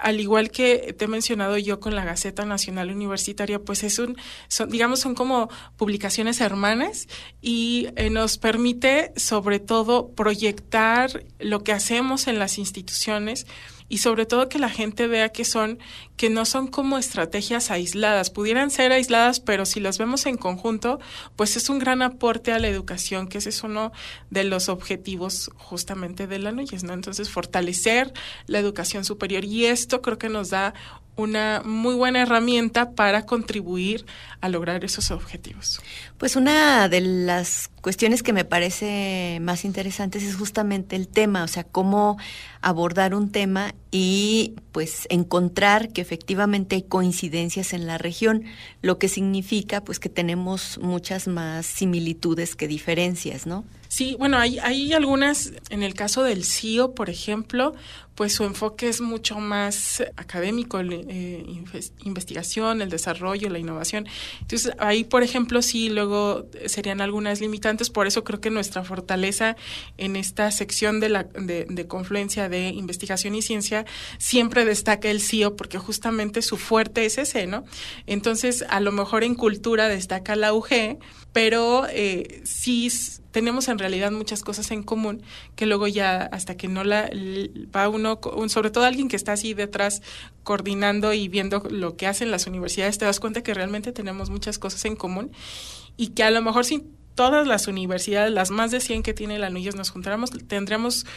al 0.01 0.19
igual 0.19 0.51
que 0.51 0.93
te 0.97 1.05
he 1.05 1.07
mencionado 1.07 1.57
yo 1.57 1.79
con 1.79 1.95
la 1.95 2.05
Gaceta 2.05 2.45
Nacional 2.45 2.91
Universitaria, 2.91 3.59
pues 3.59 3.83
es 3.83 3.99
un, 3.99 4.17
son, 4.47 4.69
digamos, 4.69 4.99
son 4.99 5.15
como 5.15 5.49
publicaciones 5.77 6.41
hermanas 6.41 7.07
y 7.41 7.89
eh, 7.95 8.09
nos 8.09 8.37
permite 8.37 9.13
sobre 9.15 9.59
todo 9.59 10.09
proyectar 10.09 11.25
lo 11.39 11.63
que 11.63 11.71
hacemos 11.71 12.27
en 12.27 12.39
las 12.39 12.57
instituciones 12.57 13.45
y 13.93 13.99
sobre 13.99 14.25
todo 14.25 14.49
que 14.49 14.57
la 14.57 14.71
gente 14.71 15.05
vea 15.05 15.29
que 15.29 15.45
son 15.45 15.77
que 16.17 16.31
no 16.31 16.45
son 16.45 16.65
como 16.65 16.97
estrategias 16.97 17.69
aisladas, 17.69 18.31
pudieran 18.31 18.71
ser 18.71 18.91
aisladas, 18.91 19.39
pero 19.39 19.67
si 19.67 19.79
las 19.79 19.99
vemos 19.99 20.25
en 20.25 20.35
conjunto, 20.35 20.99
pues 21.35 21.57
es 21.57 21.69
un 21.69 21.77
gran 21.77 22.01
aporte 22.01 22.51
a 22.53 22.57
la 22.57 22.69
educación, 22.69 23.27
que 23.27 23.37
ese 23.37 23.49
es 23.49 23.61
uno 23.61 23.91
de 24.31 24.45
los 24.45 24.67
objetivos 24.67 25.51
justamente 25.57 26.25
de 26.25 26.39
la 26.39 26.51
NUYES, 26.51 26.83
¿no? 26.83 26.93
Entonces, 26.93 27.29
fortalecer 27.29 28.11
la 28.47 28.57
educación 28.57 29.05
superior 29.05 29.45
y 29.45 29.65
esto 29.65 30.01
creo 30.01 30.17
que 30.17 30.29
nos 30.29 30.49
da 30.49 30.73
una 31.15 31.61
muy 31.63 31.95
buena 31.95 32.21
herramienta 32.21 32.91
para 32.91 33.25
contribuir 33.25 34.05
a 34.41 34.49
lograr 34.49 34.83
esos 34.83 35.11
objetivos. 35.11 35.81
Pues 36.17 36.35
una 36.35 36.89
de 36.89 37.01
las 37.01 37.69
cuestiones 37.81 38.23
que 38.23 38.33
me 38.33 38.45
parece 38.45 39.39
más 39.41 39.63
interesantes 39.63 40.23
es 40.23 40.35
justamente 40.35 40.95
el 40.95 41.07
tema, 41.07 41.43
o 41.43 41.47
sea, 41.47 41.63
cómo 41.63 42.17
abordar 42.61 43.13
un 43.13 43.31
tema 43.31 43.75
y 43.91 44.55
pues 44.71 45.07
encontrar 45.09 45.89
que 45.89 46.01
efectivamente 46.01 46.75
hay 46.75 46.83
coincidencias 46.83 47.73
en 47.73 47.85
la 47.85 47.97
región, 47.97 48.43
lo 48.81 48.97
que 48.97 49.07
significa 49.07 49.81
pues 49.81 49.99
que 49.99 50.09
tenemos 50.09 50.79
muchas 50.81 51.27
más 51.27 51.65
similitudes 51.65 52.55
que 52.55 52.67
diferencias, 52.67 53.45
¿no? 53.45 53.65
Sí, 53.93 54.15
bueno, 54.17 54.39
hay, 54.39 54.57
hay 54.57 54.91
algunas, 54.93 55.53
en 55.69 55.83
el 55.83 55.93
caso 55.93 56.23
del 56.23 56.45
CIO, 56.45 56.95
por 56.95 57.11
ejemplo, 57.11 57.75
pues 58.15 58.33
su 58.33 58.43
enfoque 58.43 58.89
es 58.89 59.01
mucho 59.01 59.35
más 59.37 60.03
académico, 60.15 60.79
eh, 60.79 61.45
investigación, 62.03 62.81
el 62.81 62.89
desarrollo, 62.89 63.51
la 63.51 63.59
innovación. 63.59 64.07
Entonces, 64.41 64.73
ahí, 64.79 65.03
por 65.03 65.21
ejemplo, 65.21 65.61
sí, 65.61 65.89
luego 65.89 66.47
serían 66.65 67.01
algunas 67.01 67.39
limitantes, 67.39 67.91
por 67.91 68.07
eso 68.07 68.23
creo 68.23 68.41
que 68.41 68.49
nuestra 68.49 68.83
fortaleza 68.83 69.57
en 69.99 70.15
esta 70.15 70.49
sección 70.49 70.99
de, 70.99 71.09
la, 71.09 71.25
de, 71.25 71.85
confluencia 71.87 72.49
de 72.49 72.69
investigación 72.69 73.35
y 73.35 73.43
ciencia 73.43 73.85
siempre 74.17 74.65
destaca 74.65 75.11
el 75.11 75.21
CIO, 75.21 75.55
porque 75.55 75.77
justamente 75.77 76.41
su 76.41 76.57
fuerte 76.57 77.05
es 77.05 77.19
ese, 77.19 77.45
¿no? 77.45 77.63
Entonces, 78.07 78.65
a 78.69 78.79
lo 78.79 78.91
mejor 78.91 79.23
en 79.23 79.35
cultura 79.35 79.87
destaca 79.87 80.35
la 80.35 80.51
UG, 80.51 80.97
pero 81.31 81.85
eh, 81.91 82.41
sí 82.43 82.89
tenemos 83.33 83.67
en 83.67 83.79
realidad 83.79 84.11
muchas 84.11 84.43
cosas 84.43 84.69
en 84.69 84.83
común 84.83 85.23
que 85.55 85.65
luego 85.65 85.87
ya 85.87 86.21
hasta 86.31 86.55
que 86.55 86.67
no 86.67 86.83
la 86.83 87.09
va 87.75 87.89
uno, 87.89 88.19
sobre 88.47 88.69
todo 88.69 88.85
alguien 88.85 89.09
que 89.09 89.15
está 89.15 89.33
así 89.33 89.55
detrás 89.55 90.03
coordinando 90.43 91.13
y 91.13 91.27
viendo 91.27 91.63
lo 91.69 91.97
que 91.97 92.05
hacen 92.05 92.29
las 92.29 92.45
universidades, 92.45 92.99
te 92.99 93.05
das 93.05 93.19
cuenta 93.19 93.41
que 93.41 93.55
realmente 93.55 93.91
tenemos 93.91 94.29
muchas 94.29 94.59
cosas 94.59 94.85
en 94.85 94.95
común 94.95 95.31
y 95.97 96.09
que 96.09 96.23
a 96.23 96.29
lo 96.29 96.43
mejor 96.43 96.63
si 96.63 96.85
todas 97.15 97.47
las 97.47 97.67
universidades, 97.67 98.31
las 98.31 98.51
más 98.51 98.69
de 98.69 98.79
100 98.79 99.01
que 99.01 99.15
tiene 99.15 99.39
la 99.39 99.49
NUYES, 99.49 99.75
nos 99.75 99.89
juntáramos, 99.89 100.29
tendríamos 100.47 101.07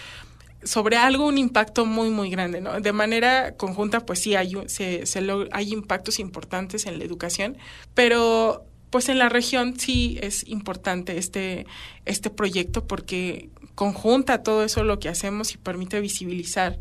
sobre 0.62 0.96
algo 0.96 1.26
un 1.26 1.36
impacto 1.36 1.84
muy 1.84 2.08
muy 2.08 2.30
grande. 2.30 2.62
De 2.80 2.92
manera 2.92 3.56
conjunta, 3.58 4.06
pues 4.06 4.20
sí 4.20 4.34
hay 4.36 4.56
se, 4.68 5.04
se 5.04 5.20
hay 5.52 5.72
impactos 5.72 6.18
importantes 6.18 6.86
en 6.86 6.98
la 6.98 7.04
educación, 7.04 7.58
pero 7.92 8.64
pues 8.90 9.08
en 9.08 9.18
la 9.18 9.28
región 9.28 9.78
sí 9.78 10.18
es 10.22 10.46
importante 10.48 11.18
este, 11.18 11.66
este 12.04 12.30
proyecto 12.30 12.86
porque 12.86 13.50
conjunta 13.74 14.42
todo 14.42 14.64
eso 14.64 14.84
lo 14.84 14.98
que 14.98 15.08
hacemos 15.08 15.52
y 15.54 15.58
permite 15.58 16.00
visibilizar 16.00 16.78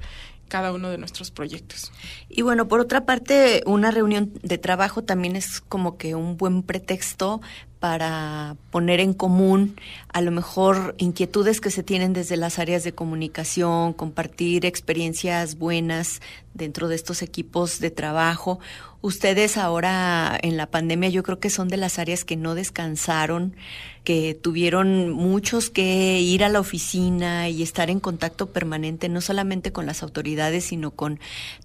cada 0.47 0.71
uno 0.71 0.89
de 0.89 0.97
nuestros 0.97 1.31
proyectos. 1.31 1.91
Y 2.29 2.41
bueno, 2.43 2.67
por 2.67 2.79
otra 2.79 3.05
parte, 3.05 3.63
una 3.65 3.91
reunión 3.91 4.31
de 4.43 4.57
trabajo 4.57 5.03
también 5.03 5.35
es 5.35 5.59
como 5.61 5.97
que 5.97 6.15
un 6.15 6.37
buen 6.37 6.61
pretexto 6.63 7.41
para 7.79 8.55
poner 8.71 8.99
en 8.99 9.13
común 9.13 9.75
a 10.09 10.21
lo 10.21 10.31
mejor 10.31 10.95
inquietudes 10.97 11.61
que 11.61 11.71
se 11.71 11.83
tienen 11.83 12.13
desde 12.13 12.37
las 12.37 12.57
áreas 12.57 12.83
de 12.83 12.93
comunicación, 12.93 13.93
compartir 13.93 14.65
experiencias 14.65 15.57
buenas 15.57 16.21
dentro 16.55 16.87
de 16.87 16.95
estos 16.95 17.21
equipos 17.21 17.79
de 17.79 17.91
trabajo. 17.91 18.59
Ustedes 19.01 19.57
ahora 19.57 20.35
en 20.41 20.57
la 20.57 20.65
pandemia 20.65 21.09
yo 21.09 21.21
creo 21.21 21.39
que 21.39 21.51
son 21.51 21.67
de 21.67 21.77
las 21.77 21.99
áreas 21.99 22.25
que 22.25 22.37
no 22.37 22.55
descansaron, 22.55 23.55
que 24.03 24.33
tuvieron 24.33 25.11
muchos 25.11 25.69
que 25.69 26.19
ir 26.21 26.43
a 26.43 26.49
la 26.49 26.59
oficina 26.59 27.49
y 27.49 27.61
estar 27.61 27.91
en 27.91 27.99
contacto 27.99 28.47
permanente, 28.47 29.07
no 29.09 29.21
solamente 29.21 29.71
con 29.71 29.85
las 29.85 30.01
autoridades, 30.01 30.65
sino 30.65 30.89
con 30.89 31.19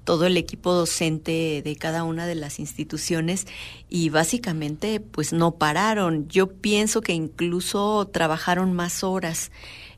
todo 0.05 0.27
el 0.27 0.37
equipo 0.37 0.75
docente 0.75 1.63
de 1.65 1.77
cada 1.77 2.05
una 2.05 2.27
de 2.27 2.35
las 2.35 2.59
instituciones 2.59 3.47
y 3.89 4.11
básicamente 4.11 5.01
pues 5.01 5.33
no 5.33 5.53
pararon. 5.53 6.29
Yo 6.29 6.49
pienso 6.49 7.01
que 7.01 7.15
incluso 7.15 8.07
trabajaron 8.13 8.75
más 8.75 9.03
horas. 9.03 9.51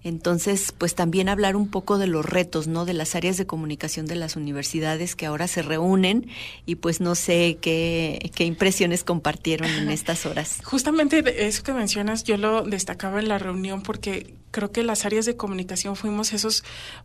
Entonces, 0.04 0.74
pues 0.76 0.94
también 0.94 1.28
hablar 1.28 1.54
un 1.54 1.68
poco 1.68 1.98
de 1.98 2.06
los 2.06 2.24
retos, 2.24 2.66
¿no? 2.66 2.84
De 2.84 2.92
las 2.92 3.14
áreas 3.14 3.36
de 3.36 3.46
comunicación 3.46 4.06
de 4.06 4.16
las 4.16 4.36
universidades 4.36 5.14
que 5.14 5.26
ahora 5.26 5.46
se 5.46 5.62
reúnen 5.62 6.28
y 6.66 6.76
pues 6.76 7.00
no 7.00 7.14
sé 7.14 7.58
qué, 7.60 8.30
qué 8.34 8.44
impresiones 8.44 9.04
compartieron 9.04 9.70
en 9.70 9.90
estas 9.90 10.26
horas. 10.26 10.58
Justamente 10.64 11.46
eso 11.46 11.62
que 11.62 11.72
mencionas, 11.72 12.24
yo 12.24 12.36
lo 12.36 12.62
destacaba 12.62 13.20
en 13.20 13.28
la 13.28 13.38
reunión 13.38 13.82
porque 13.82 14.34
creo 14.50 14.70
que 14.70 14.82
las 14.82 15.06
áreas 15.06 15.24
de 15.24 15.36
comunicación 15.36 15.96
fuimos 15.96 16.32
esos 16.32 16.62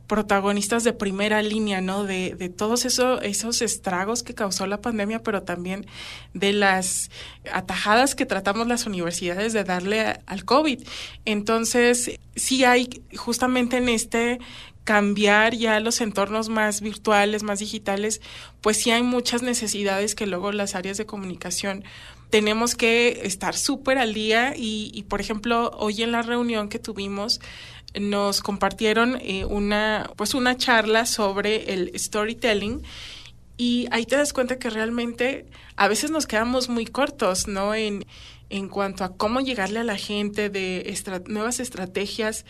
protagonistas 0.08 0.84
de 0.84 0.94
primera 0.94 1.42
línea, 1.42 1.82
¿no? 1.82 2.04
De, 2.04 2.36
de 2.36 2.50
todos 2.50 2.86
eso, 2.86 3.22
esos 3.22 3.62
estragos 3.62 4.22
que 4.24 4.34
causó 4.36 4.68
la 4.68 4.82
pandemia, 4.82 5.24
pero 5.24 5.44
también 5.44 5.86
de 6.34 6.52
las 6.52 7.10
atajadas 7.52 8.16
que 8.16 8.26
tratamos 8.26 8.68
las 8.68 8.86
universidades 8.86 9.54
de 9.54 9.64
darle 9.64 10.20
al 10.26 10.46
COVID. 10.46 10.86
Entonces, 11.26 12.20
sí 12.36 12.66
hay 12.66 12.87
justamente 13.16 13.78
en 13.78 13.90
este 13.90 14.40
cambiar 14.84 15.54
ya 15.54 15.80
los 15.82 16.00
entornos 16.00 16.48
más 16.48 16.80
virtuales, 16.80 17.44
más 17.44 17.60
digitales, 17.60 18.22
pues 18.62 18.78
sí 18.78 18.92
hay 18.92 19.04
muchas 19.04 19.42
necesidades 19.42 20.16
que 20.16 20.28
luego 20.28 20.52
las 20.54 20.76
áreas 20.76 20.98
de 20.98 21.06
comunicación 21.06 21.84
tenemos 22.30 22.76
que 22.76 23.22
estar 23.24 23.56
súper 23.56 23.98
al 23.98 24.14
día 24.14 24.54
y, 24.56 24.92
y, 24.94 25.04
por 25.04 25.22
ejemplo, 25.22 25.72
hoy 25.78 26.04
en 26.04 26.12
la 26.12 26.22
reunión 26.22 26.70
que 26.70 26.80
tuvimos 26.80 27.40
nos 28.00 28.42
compartieron 28.42 29.18
eh, 29.22 29.46
una, 29.46 30.12
pues 30.16 30.34
una 30.34 30.56
charla 30.58 31.06
sobre 31.06 31.74
el 31.74 31.92
storytelling 31.98 32.84
y 33.58 33.88
ahí 33.92 34.06
te 34.06 34.16
das 34.16 34.34
cuenta 34.34 34.60
que 34.60 34.70
realmente 34.70 35.48
a 35.76 35.88
veces 35.88 36.12
nos 36.12 36.28
quedamos 36.28 36.70
muy 36.70 36.86
cortos, 36.86 37.48
¿no? 37.48 37.74
En 38.50 38.70
cuanto 38.70 39.04
a 39.04 39.16
cómo 39.16 39.42
llegarle 39.42 39.80
a 39.80 39.84
la 39.84 39.98
gente 39.98 40.50
de 40.50 40.94
nuevas 41.28 41.60
estrategias 41.60 42.46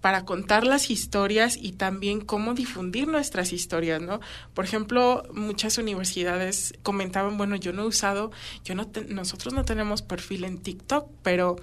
para 0.00 0.24
contar 0.24 0.64
las 0.64 0.90
historias 0.90 1.56
y 1.60 1.72
también 1.72 2.20
cómo 2.20 2.54
difundir 2.54 3.08
nuestras 3.08 3.52
historias, 3.52 4.00
¿no? 4.00 4.20
Por 4.54 4.64
ejemplo, 4.64 5.24
muchas 5.32 5.76
universidades 5.78 6.72
comentaban, 6.82 7.36
bueno, 7.36 7.56
yo 7.56 7.72
no 7.72 7.82
he 7.82 7.86
usado, 7.86 8.30
yo 8.64 8.74
no 8.74 8.88
nosotros 9.08 9.54
no 9.54 9.64
tenemos 9.64 10.02
perfil 10.02 10.44
en 10.44 10.58
TikTok, 10.58 11.10
pero 11.22 11.56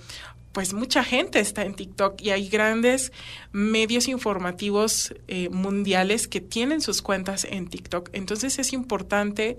pues 0.52 0.74
mucha 0.74 1.04
gente 1.04 1.40
está 1.42 1.66
en 1.66 1.76
TikTok 1.76 2.22
y 2.22 2.30
hay 2.30 2.48
grandes 2.48 3.12
medios 3.52 4.08
informativos 4.08 5.14
eh, 5.28 5.50
mundiales 5.50 6.30
que 6.30 6.40
tienen 6.40 6.80
sus 6.80 7.02
cuentas 7.02 7.46
en 7.50 7.68
TikTok. 7.68 8.10
Entonces 8.14 8.58
es 8.58 8.72
importante 8.72 9.58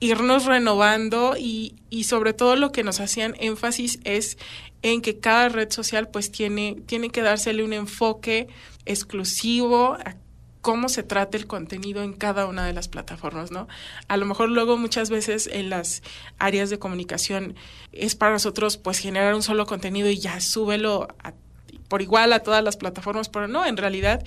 irnos 0.00 0.44
renovando 0.44 1.36
y, 1.38 1.76
y 1.90 2.04
sobre 2.04 2.32
todo 2.32 2.56
lo 2.56 2.72
que 2.72 2.84
nos 2.84 3.00
hacían 3.00 3.34
énfasis 3.38 3.98
es 4.04 4.38
en 4.82 5.00
que 5.00 5.18
cada 5.18 5.48
red 5.48 5.70
social 5.70 6.08
pues 6.08 6.30
tiene, 6.30 6.76
tiene 6.86 7.10
que 7.10 7.22
dársele 7.22 7.64
un 7.64 7.72
enfoque 7.72 8.48
exclusivo 8.84 9.94
a 9.94 10.16
cómo 10.60 10.88
se 10.88 11.04
trata 11.04 11.36
el 11.36 11.46
contenido 11.46 12.02
en 12.02 12.12
cada 12.12 12.46
una 12.46 12.66
de 12.66 12.72
las 12.72 12.88
plataformas, 12.88 13.52
¿no? 13.52 13.68
A 14.08 14.16
lo 14.16 14.26
mejor 14.26 14.48
luego 14.48 14.76
muchas 14.76 15.10
veces 15.10 15.48
en 15.52 15.70
las 15.70 16.02
áreas 16.38 16.70
de 16.70 16.78
comunicación 16.80 17.54
es 17.92 18.16
para 18.16 18.32
nosotros 18.32 18.76
pues 18.76 18.98
generar 18.98 19.36
un 19.36 19.44
solo 19.44 19.64
contenido 19.66 20.10
y 20.10 20.18
ya 20.18 20.40
súbelo 20.40 21.06
a, 21.22 21.34
por 21.86 22.02
igual 22.02 22.32
a 22.32 22.40
todas 22.40 22.64
las 22.64 22.76
plataformas, 22.76 23.28
pero 23.28 23.46
no, 23.46 23.64
en 23.64 23.76
realidad 23.76 24.24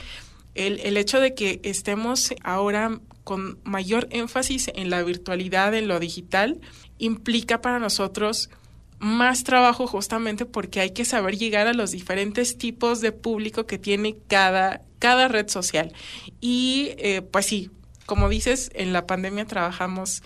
el, 0.56 0.80
el 0.80 0.96
hecho 0.96 1.20
de 1.20 1.36
que 1.36 1.60
estemos 1.64 2.34
ahora 2.42 3.02
con 3.30 3.60
mayor 3.64 4.08
énfasis 4.10 4.72
en 4.74 4.90
la 4.90 5.04
virtualidad, 5.04 5.76
en 5.76 5.88
lo 5.88 6.00
digital, 6.00 6.60
implica 6.98 7.62
para 7.62 7.78
nosotros 7.78 8.50
más 8.98 9.44
trabajo 9.44 9.86
justamente 9.86 10.48
porque 10.48 10.80
hay 10.80 10.94
que 10.94 11.06
saber 11.06 11.38
llegar 11.38 11.68
a 11.68 11.76
los 11.76 11.92
diferentes 11.92 12.58
tipos 12.58 13.02
de 13.02 13.12
público 13.12 13.68
que 13.68 13.78
tiene 13.78 14.18
cada, 14.28 14.82
cada 14.98 15.28
red 15.28 15.48
social. 15.48 15.94
Y 16.42 16.94
eh, 16.98 17.22
pues 17.22 17.46
sí, 17.46 17.70
como 18.08 18.30
dices, 18.30 18.72
en 18.74 18.94
la 18.94 19.06
pandemia 19.06 19.46
trabajamos, 19.46 20.24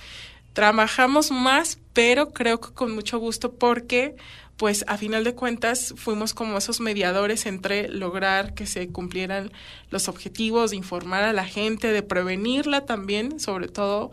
trabajamos 0.53 1.29
más, 1.29 1.79
pero 1.91 2.31
creo 2.31 2.61
que 2.61 2.71
con 2.71 2.95
mucho 2.95 3.19
gusto 3.19 3.51
porque 3.51 4.15
pues 4.63 4.85
a 4.87 4.95
final 4.95 5.25
de 5.25 5.35
cuentas 5.35 5.93
fuimos 5.97 6.33
como 6.33 6.57
esos 6.57 6.79
mediadores 6.79 7.45
entre 7.47 7.89
lograr 7.89 8.53
que 8.53 8.65
se 8.65 8.87
cumplieran 8.87 9.51
los 9.89 10.07
objetivos 10.07 10.71
de 10.71 10.77
informar 10.77 11.25
a 11.25 11.33
la 11.33 11.43
gente, 11.43 11.91
de 11.91 12.01
prevenirla 12.01 12.85
también, 12.85 13.41
sobre 13.41 13.67
todo 13.67 14.11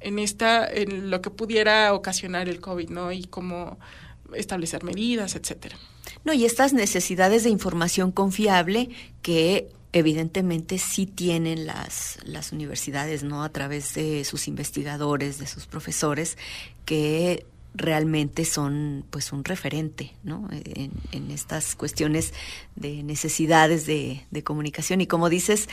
en 0.00 0.18
esta 0.18 0.66
en 0.66 1.10
lo 1.10 1.20
que 1.20 1.28
pudiera 1.28 1.92
ocasionar 1.92 2.48
el 2.48 2.62
COVID, 2.62 2.88
¿no? 2.88 3.12
Y 3.12 3.24
cómo 3.24 3.78
establecer 4.32 4.84
medidas, 4.84 5.36
etcétera. 5.36 5.76
No, 6.24 6.32
y 6.32 6.46
estas 6.46 6.72
necesidades 6.72 7.44
de 7.44 7.50
información 7.50 8.10
confiable 8.10 8.88
que 9.20 9.68
evidentemente 9.92 10.78
sí 10.78 11.04
tienen 11.04 11.66
las, 11.66 12.16
las 12.24 12.52
universidades, 12.52 13.22
¿no? 13.22 13.44
A 13.44 13.50
través 13.50 13.92
de 13.92 14.24
sus 14.24 14.48
investigadores, 14.48 15.38
de 15.38 15.46
sus 15.46 15.66
profesores, 15.66 16.38
que 16.86 17.44
realmente 17.74 18.44
son 18.44 19.04
pues 19.10 19.32
un 19.32 19.44
referente 19.44 20.12
¿no? 20.22 20.48
en, 20.50 21.30
estas 21.30 21.76
cuestiones 21.76 22.34
de 22.76 23.02
necesidades 23.02 23.86
de, 23.86 24.26
de 24.30 24.42
comunicación 24.42 25.00
y 25.00 25.06
como 25.06 25.28
dices 25.28 25.68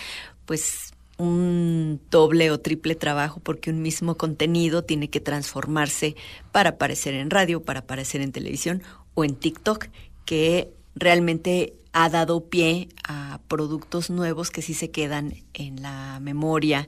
pues 0.45 0.93
un 1.17 1.99
doble 2.11 2.51
o 2.51 2.59
triple 2.59 2.95
trabajo 2.95 3.39
porque 3.39 3.71
un 3.71 3.81
mismo 3.81 4.15
contenido 4.15 4.83
tiene 4.83 5.09
que 5.09 5.19
transformarse 5.19 6.15
para 6.51 6.71
aparecer 6.71 7.15
en 7.15 7.29
radio, 7.29 7.61
para 7.63 7.81
aparecer 7.81 8.21
en 8.21 8.31
televisión 8.31 8.83
o 9.15 9.25
en 9.25 9.35
TikTok, 9.35 9.87
que 10.25 10.71
realmente 10.95 11.73
ha 11.91 12.09
dado 12.09 12.45
pie 12.45 12.89
a 13.03 13.39
productos 13.47 14.09
nuevos 14.11 14.51
que 14.51 14.61
sí 14.61 14.75
se 14.75 14.91
quedan 14.91 15.33
en 15.53 15.81
la 15.81 16.19
memoria 16.21 16.87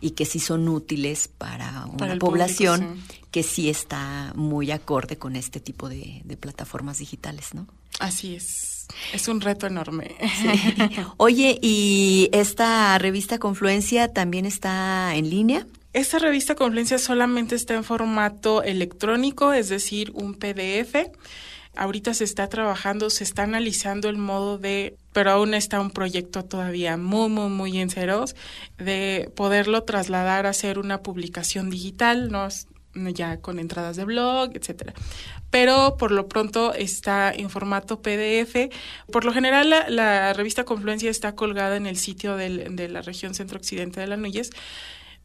y 0.00 0.10
que 0.10 0.24
sí 0.24 0.40
son 0.40 0.68
útiles 0.68 1.28
para 1.28 1.86
una 1.86 1.96
Para 1.96 2.16
población 2.16 2.80
público, 2.80 3.24
que 3.30 3.42
sí 3.42 3.68
está 3.68 4.32
muy 4.34 4.70
acorde 4.70 5.16
con 5.16 5.36
este 5.36 5.60
tipo 5.60 5.88
de, 5.88 6.22
de 6.24 6.36
plataformas 6.36 6.98
digitales, 6.98 7.54
¿no? 7.54 7.66
Así 7.98 8.34
es. 8.34 8.86
Es 9.12 9.28
un 9.28 9.40
reto 9.40 9.66
enorme. 9.66 10.16
Oye, 11.16 11.58
¿y 11.60 12.30
esta 12.32 12.96
revista 12.98 13.38
Confluencia 13.38 14.12
también 14.12 14.46
está 14.46 15.14
en 15.14 15.28
línea? 15.28 15.66
Esta 15.92 16.18
revista 16.18 16.54
Confluencia 16.54 16.98
solamente 16.98 17.54
está 17.54 17.74
en 17.74 17.84
formato 17.84 18.62
electrónico, 18.62 19.52
es 19.52 19.68
decir, 19.68 20.12
un 20.14 20.34
PDF. 20.34 21.10
Ahorita 21.76 22.14
se 22.14 22.24
está 22.24 22.48
trabajando, 22.48 23.10
se 23.10 23.24
está 23.24 23.44
analizando 23.44 24.08
el 24.08 24.16
modo 24.16 24.58
de, 24.58 24.96
pero 25.18 25.32
aún 25.32 25.52
está 25.52 25.80
un 25.80 25.90
proyecto 25.90 26.44
todavía 26.44 26.96
muy, 26.96 27.28
muy, 27.28 27.48
muy 27.48 27.76
en 27.80 27.90
ceros, 27.90 28.36
de 28.76 29.32
poderlo 29.34 29.82
trasladar 29.82 30.46
a 30.46 30.52
ser 30.52 30.78
una 30.78 31.02
publicación 31.02 31.70
digital, 31.70 32.30
¿no? 32.30 32.46
ya 33.12 33.40
con 33.40 33.58
entradas 33.58 33.96
de 33.96 34.04
blog, 34.04 34.52
etcétera. 34.54 34.94
Pero 35.50 35.96
por 35.96 36.12
lo 36.12 36.28
pronto 36.28 36.72
está 36.72 37.32
en 37.32 37.50
formato 37.50 38.00
PDF. 38.00 38.70
Por 39.10 39.24
lo 39.24 39.32
general, 39.32 39.74
la, 39.88 40.32
revista 40.34 40.62
Confluencia 40.62 41.10
está 41.10 41.34
colgada 41.34 41.76
en 41.76 41.88
el 41.88 41.96
sitio 41.96 42.36
de 42.36 42.88
la 42.88 43.02
región 43.02 43.34
centro-occidente 43.34 43.98
de 43.98 44.06
la 44.06 44.16
Núñez 44.16 44.50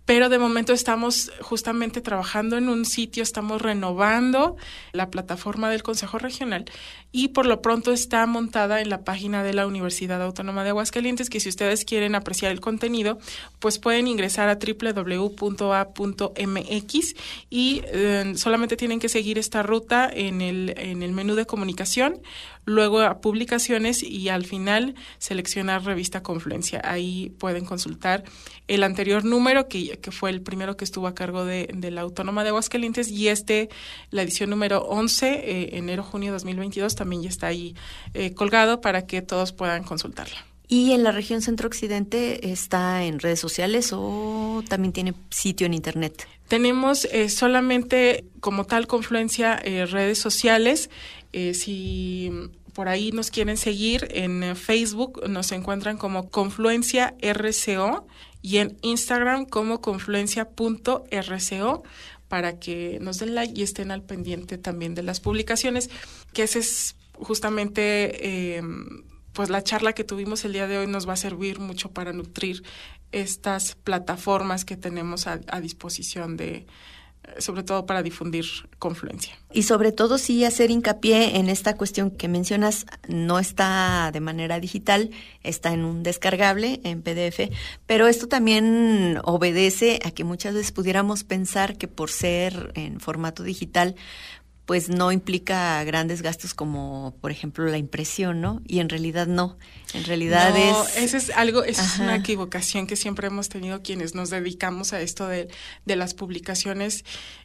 pero 0.05 0.29
de 0.29 0.37
momento 0.37 0.73
estamos 0.73 1.31
justamente 1.41 2.01
trabajando 2.01 2.57
en 2.57 2.69
un 2.69 2.85
sitio, 2.85 3.23
estamos 3.23 3.61
renovando 3.61 4.57
la 4.91 5.09
plataforma 5.09 5.69
del 5.69 5.83
Consejo 5.83 6.17
Regional 6.17 6.65
y 7.11 7.29
por 7.29 7.45
lo 7.45 7.61
pronto 7.61 7.93
está 7.93 8.25
montada 8.25 8.81
en 8.81 8.89
la 8.89 9.03
página 9.03 9.43
de 9.43 9.53
la 9.53 9.67
Universidad 9.67 10.21
Autónoma 10.21 10.63
de 10.63 10.71
Aguascalientes, 10.71 11.29
que 11.29 11.39
si 11.39 11.47
ustedes 11.47 11.85
quieren 11.85 12.15
apreciar 12.15 12.51
el 12.51 12.59
contenido, 12.59 13.19
pues 13.59 13.77
pueden 13.77 14.07
ingresar 14.07 14.49
a 14.49 14.57
www.a.mx 14.57 15.45
y 17.49 17.81
eh, 17.85 18.33
solamente 18.35 18.75
tienen 18.75 18.99
que 18.99 19.09
seguir 19.09 19.37
esta 19.37 19.61
ruta 19.61 20.09
en 20.11 20.41
el, 20.41 20.73
en 20.75 21.03
el 21.03 21.11
menú 21.11 21.35
de 21.35 21.45
comunicación, 21.45 22.19
luego 22.65 23.01
a 23.01 23.21
publicaciones 23.21 24.03
y 24.03 24.29
al 24.29 24.45
final 24.45 24.95
seleccionar 25.17 25.83
revista 25.83 26.23
Confluencia. 26.23 26.81
Ahí 26.83 27.31
pueden 27.39 27.65
consultar 27.65 28.23
el 28.67 28.83
anterior 28.83 29.25
número, 29.25 29.67
que, 29.67 29.97
que 29.99 30.11
fue 30.11 30.29
el 30.29 30.41
primero 30.41 30.77
que 30.77 30.85
estuvo 30.85 31.07
a 31.07 31.15
cargo 31.15 31.45
de, 31.45 31.69
de 31.73 31.91
la 31.91 32.01
Autónoma 32.01 32.43
de 32.43 32.49
Aguascalientes, 32.49 33.09
y 33.09 33.27
este, 33.27 33.69
la 34.09 34.21
edición 34.21 34.49
número 34.49 34.83
11, 34.85 35.33
eh, 35.33 35.77
enero-junio 35.77 36.31
2022, 36.31 36.95
también 36.95 37.23
ya 37.23 37.29
está 37.29 37.47
ahí 37.47 37.75
eh, 38.13 38.33
colgado 38.33 38.81
para 38.81 39.05
que 39.05 39.21
todos 39.21 39.51
puedan 39.51 39.83
consultarla. 39.83 40.45
¿Y 40.67 40.93
en 40.93 41.03
la 41.03 41.11
región 41.11 41.41
centro-occidente 41.41 42.51
está 42.51 43.03
en 43.03 43.19
redes 43.19 43.39
sociales 43.39 43.91
o 43.93 44.63
también 44.67 44.93
tiene 44.93 45.13
sitio 45.29 45.67
en 45.67 45.73
internet? 45.73 46.27
Tenemos 46.47 47.05
eh, 47.05 47.29
solamente 47.29 48.25
como 48.39 48.65
tal 48.65 48.87
confluencia 48.87 49.59
eh, 49.63 49.85
redes 49.85 50.17
sociales. 50.17 50.89
Eh, 51.33 51.55
si 51.55 52.31
por 52.73 52.87
ahí 52.87 53.11
nos 53.11 53.31
quieren 53.31 53.57
seguir 53.57 54.07
en 54.11 54.43
eh, 54.43 54.55
Facebook, 54.55 55.27
nos 55.27 55.51
encuentran 55.51 55.97
como 55.97 56.29
Confluencia 56.29 57.15
RCO 57.21 58.07
y 58.41 58.57
en 58.57 58.77
Instagram 58.81 59.45
como 59.45 59.81
confluencia.rco 59.81 61.83
para 62.27 62.59
que 62.59 62.97
nos 63.01 63.19
den 63.19 63.35
like 63.35 63.59
y 63.59 63.63
estén 63.63 63.91
al 63.91 64.03
pendiente 64.03 64.57
también 64.57 64.95
de 64.95 65.03
las 65.03 65.19
publicaciones, 65.19 65.89
que 66.33 66.43
ese 66.43 66.59
es 66.59 66.95
justamente 67.13 68.57
eh, 68.57 68.61
pues 69.33 69.49
la 69.49 69.63
charla 69.63 69.93
que 69.93 70.03
tuvimos 70.03 70.43
el 70.45 70.53
día 70.53 70.67
de 70.67 70.79
hoy. 70.79 70.87
Nos 70.87 71.07
va 71.07 71.13
a 71.13 71.17
servir 71.17 71.59
mucho 71.59 71.91
para 71.91 72.13
nutrir 72.13 72.63
estas 73.11 73.75
plataformas 73.75 74.65
que 74.65 74.77
tenemos 74.77 75.27
a, 75.27 75.39
a 75.47 75.61
disposición 75.61 76.37
de 76.37 76.65
sobre 77.37 77.63
todo 77.63 77.85
para 77.85 78.03
difundir 78.03 78.45
confluencia. 78.79 79.35
Y 79.51 79.63
sobre 79.63 79.91
todo 79.91 80.17
sí 80.17 80.45
hacer 80.45 80.71
hincapié 80.71 81.37
en 81.37 81.49
esta 81.49 81.75
cuestión 81.75 82.11
que 82.11 82.27
mencionas, 82.27 82.85
no 83.07 83.39
está 83.39 84.09
de 84.11 84.19
manera 84.19 84.59
digital, 84.59 85.11
está 85.43 85.73
en 85.73 85.85
un 85.85 86.03
descargable, 86.03 86.81
en 86.83 87.01
PDF, 87.01 87.51
pero 87.85 88.07
esto 88.07 88.27
también 88.27 89.19
obedece 89.23 89.99
a 90.05 90.11
que 90.11 90.23
muchas 90.23 90.53
veces 90.53 90.71
pudiéramos 90.71 91.23
pensar 91.23 91.77
que 91.77 91.87
por 91.87 92.09
ser 92.09 92.71
en 92.75 92.99
formato 92.99 93.43
digital, 93.43 93.95
pues 94.65 94.87
no 94.87 95.11
implica 95.11 95.83
grandes 95.83 96.21
gastos 96.21 96.53
como, 96.53 97.15
por 97.19 97.31
ejemplo, 97.31 97.65
la 97.65 97.77
impresión, 97.77 98.39
¿no? 98.39 98.61
Y 98.65 98.79
en 98.79 98.87
realidad 98.87 99.27
no. 99.27 99.57
En 99.93 100.05
realidad 100.05 100.51
no, 100.51 100.83
es... 100.83 100.97
Esa 100.97 101.17
es 101.17 101.29
algo, 101.31 101.63
es 101.65 101.99
una 101.99 102.15
equivocación 102.15 102.87
que 102.87 102.95
siempre 102.95 103.27
hemos 103.27 103.49
tenido 103.49 103.81
quienes 103.81 104.15
nos 104.15 104.29
dedicamos 104.29 104.93
a 104.93 105.01
esto 105.01 105.27
de, 105.27 105.49
de 105.85 105.95
las 105.97 106.13
publicaciones. 106.13 107.03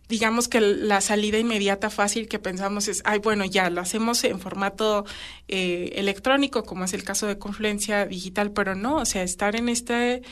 Digamos 0.09 0.46
que 0.46 0.61
la 0.61 1.00
salida 1.00 1.38
inmediata 1.38 1.90
fácil 1.90 2.28
que 2.28 2.38
pensamos 2.38 2.87
es, 2.87 3.02
ay, 3.04 3.18
bueno, 3.18 3.44
ya 3.44 3.68
lo 3.68 3.81
hacemos 3.81 4.22
en 4.22 4.38
formato 4.38 5.04
eh, 5.48 5.92
electrónico, 5.96 6.62
como 6.62 6.85
es 6.85 6.92
el 6.92 7.02
caso 7.02 7.26
de 7.26 7.37
Confluencia 7.37 8.07
Digital, 8.07 8.52
pero 8.52 8.76
no, 8.76 8.96
o 8.96 9.04
sea, 9.04 9.24
estar 9.24 9.57
en 9.57 9.68
este, 9.68 10.22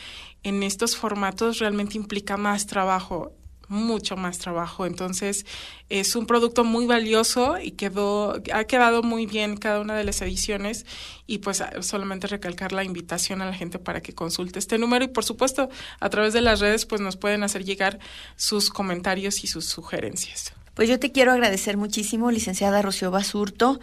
en 0.44 0.62
estos 0.62 0.96
formatos 0.96 1.58
realmente 1.58 1.96
implica 1.96 2.36
más 2.36 2.66
trabajo 2.66 3.34
mucho 3.68 4.16
más 4.16 4.38
trabajo. 4.38 4.86
Entonces, 4.86 5.46
es 5.88 6.16
un 6.16 6.26
producto 6.26 6.64
muy 6.64 6.86
valioso 6.86 7.58
y 7.58 7.72
quedó, 7.72 8.42
ha 8.52 8.64
quedado 8.64 9.02
muy 9.02 9.26
bien 9.26 9.56
cada 9.56 9.80
una 9.80 9.94
de 9.94 10.04
las 10.04 10.20
ediciones. 10.22 10.86
Y 11.26 11.38
pues 11.38 11.62
solamente 11.80 12.26
recalcar 12.26 12.72
la 12.72 12.84
invitación 12.84 13.42
a 13.42 13.46
la 13.46 13.54
gente 13.54 13.78
para 13.78 14.00
que 14.00 14.14
consulte 14.14 14.58
este 14.58 14.78
número. 14.78 15.04
Y 15.04 15.08
por 15.08 15.24
supuesto, 15.24 15.68
a 16.00 16.10
través 16.10 16.32
de 16.32 16.40
las 16.40 16.60
redes, 16.60 16.86
pues 16.86 17.00
nos 17.00 17.16
pueden 17.16 17.42
hacer 17.42 17.64
llegar 17.64 17.98
sus 18.36 18.70
comentarios 18.70 19.44
y 19.44 19.46
sus 19.46 19.66
sugerencias. 19.66 20.52
Pues 20.74 20.88
yo 20.88 21.00
te 21.00 21.10
quiero 21.10 21.32
agradecer 21.32 21.78
muchísimo, 21.78 22.30
licenciada 22.30 22.82
Rocío 22.82 23.10
Basurto, 23.10 23.80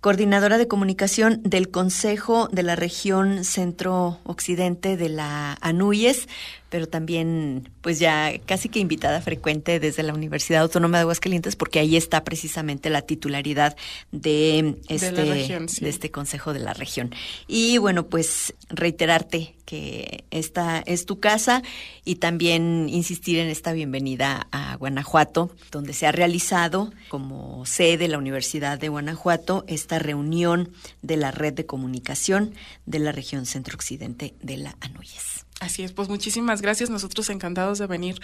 coordinadora 0.00 0.56
de 0.56 0.66
comunicación 0.66 1.42
del 1.42 1.70
Consejo 1.70 2.48
de 2.50 2.62
la 2.62 2.76
Región 2.76 3.44
Centro-Occidente 3.44 4.96
de 4.96 5.10
la 5.10 5.58
ANUYES, 5.60 6.28
pero 6.70 6.86
también 6.86 7.68
pues 7.82 7.98
ya 7.98 8.32
casi 8.46 8.68
que 8.68 8.78
invitada 8.78 9.20
frecuente 9.20 9.80
desde 9.80 10.02
la 10.02 10.14
Universidad 10.14 10.62
Autónoma 10.62 10.98
de 10.98 11.02
Aguascalientes, 11.02 11.56
porque 11.56 11.80
ahí 11.80 11.96
está 11.96 12.24
precisamente 12.24 12.88
la 12.88 13.02
titularidad 13.02 13.76
de 14.12 14.76
este, 14.88 15.12
de, 15.12 15.24
región, 15.34 15.68
sí. 15.68 15.84
de 15.84 15.90
este 15.90 16.10
Consejo 16.10 16.52
de 16.52 16.60
la 16.60 16.72
Región. 16.72 17.14
Y 17.46 17.78
bueno, 17.78 18.06
pues 18.06 18.54
reiterarte 18.68 19.56
que 19.64 20.24
esta 20.30 20.80
es 20.80 21.06
tu 21.06 21.20
casa 21.20 21.62
y 22.04 22.16
también 22.16 22.88
insistir 22.88 23.38
en 23.38 23.48
esta 23.48 23.72
bienvenida 23.72 24.46
a 24.52 24.76
Guanajuato, 24.76 25.50
donde 25.70 25.92
se 25.92 26.06
ha 26.06 26.12
realizado 26.12 26.92
como 27.08 27.66
sede 27.66 28.08
la 28.08 28.18
Universidad 28.18 28.78
de 28.78 28.88
Guanajuato 28.88 29.64
esta 29.66 29.98
reunión 29.98 30.70
de 31.02 31.16
la 31.16 31.30
red 31.30 31.52
de 31.52 31.66
comunicación 31.66 32.54
de 32.86 33.00
la 33.00 33.12
región 33.12 33.46
centro-occidente 33.46 34.34
de 34.40 34.56
la 34.56 34.76
Anuyes. 34.80 35.44
Así 35.60 35.82
es, 35.82 35.92
pues 35.92 36.08
muchísimas 36.08 36.62
gracias. 36.62 36.88
Nosotros 36.88 37.28
encantados 37.28 37.78
de 37.78 37.86
venir 37.86 38.18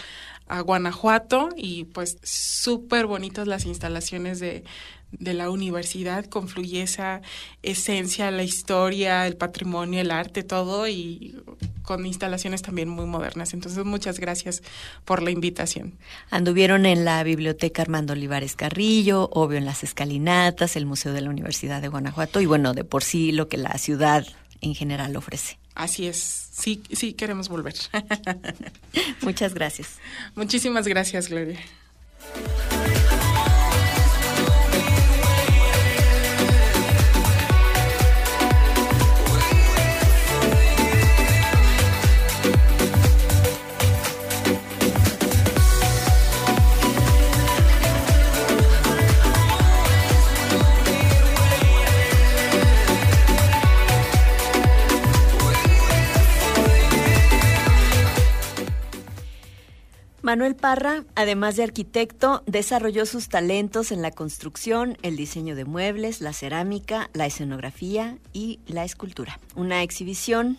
a 0.49 0.61
Guanajuato 0.61 1.51
y 1.55 1.85
pues 1.85 2.17
súper 2.23 3.05
bonitas 3.07 3.47
las 3.47 3.67
instalaciones 3.67 4.41
de, 4.41 4.65
la 5.21 5.51
universidad. 5.51 6.25
Confluye 6.25 6.83
esa 6.83 7.21
esencia, 7.63 8.31
la 8.31 8.43
historia, 8.43 9.27
el 9.27 9.37
patrimonio, 9.37 10.01
el 10.01 10.11
arte, 10.11 10.45
todo 10.45 10.89
y 10.89 11.37
con 11.83 12.07
instalaciones 12.07 12.63
también 12.63 12.89
muy 12.89 13.05
modernas. 13.05 13.53
Entonces, 13.53 13.85
muchas 13.85 14.19
gracias 14.19 14.63
por 15.05 15.23
la 15.23 15.31
invitación. 15.31 15.99
Anduvieron 16.31 16.87
en 16.87 17.05
la 17.05 17.23
Biblioteca 17.23 17.83
Armando 17.83 18.15
Olivares 18.15 18.57
Carrillo, 18.57 19.29
obvio 19.31 19.59
en 19.59 19.67
las 19.67 19.85
escalinatas, 19.85 20.75
el 20.75 20.87
Museo 20.87 21.13
de 21.13 21.21
la 21.21 21.29
Universidad 21.29 21.83
de 21.83 21.89
Guanajuato 21.89 22.41
y 22.41 22.47
bueno, 22.47 22.73
de 22.73 22.85
por 22.85 23.05
sí 23.05 23.31
lo 23.31 23.49
que 23.49 23.59
la 23.59 23.77
ciudad 23.77 24.27
en 24.61 24.75
general 24.75 25.17
ofrece. 25.17 25.59
Así 25.75 26.07
es, 26.07 26.49
sí, 26.53 26.83
sí 26.93 27.13
queremos 27.13 27.49
volver. 27.49 27.75
Muchas 29.21 29.55
gracias. 29.55 29.99
Muchísimas 30.35 30.89
gracias, 30.89 31.29
Gloria. 31.29 31.59
Manuel 60.27 60.57
Parra, 60.57 61.05
además 61.15 61.55
de 61.55 61.63
arquitecto, 61.63 62.43
desarrolló 62.47 63.07
sus 63.07 63.29
talentos 63.29 63.93
en 63.93 64.03
la 64.03 64.11
construcción, 64.11 64.99
el 65.03 65.17
diseño 65.17 65.55
de 65.55 65.65
muebles, 65.65 66.21
la 66.21 66.33
cerámica, 66.33 67.11
la 67.13 67.27
escenografía 67.27 68.19
y 68.33 68.59
la 68.67 68.83
escultura. 68.83 69.39
Una 69.55 69.85
exhibición 69.85 70.59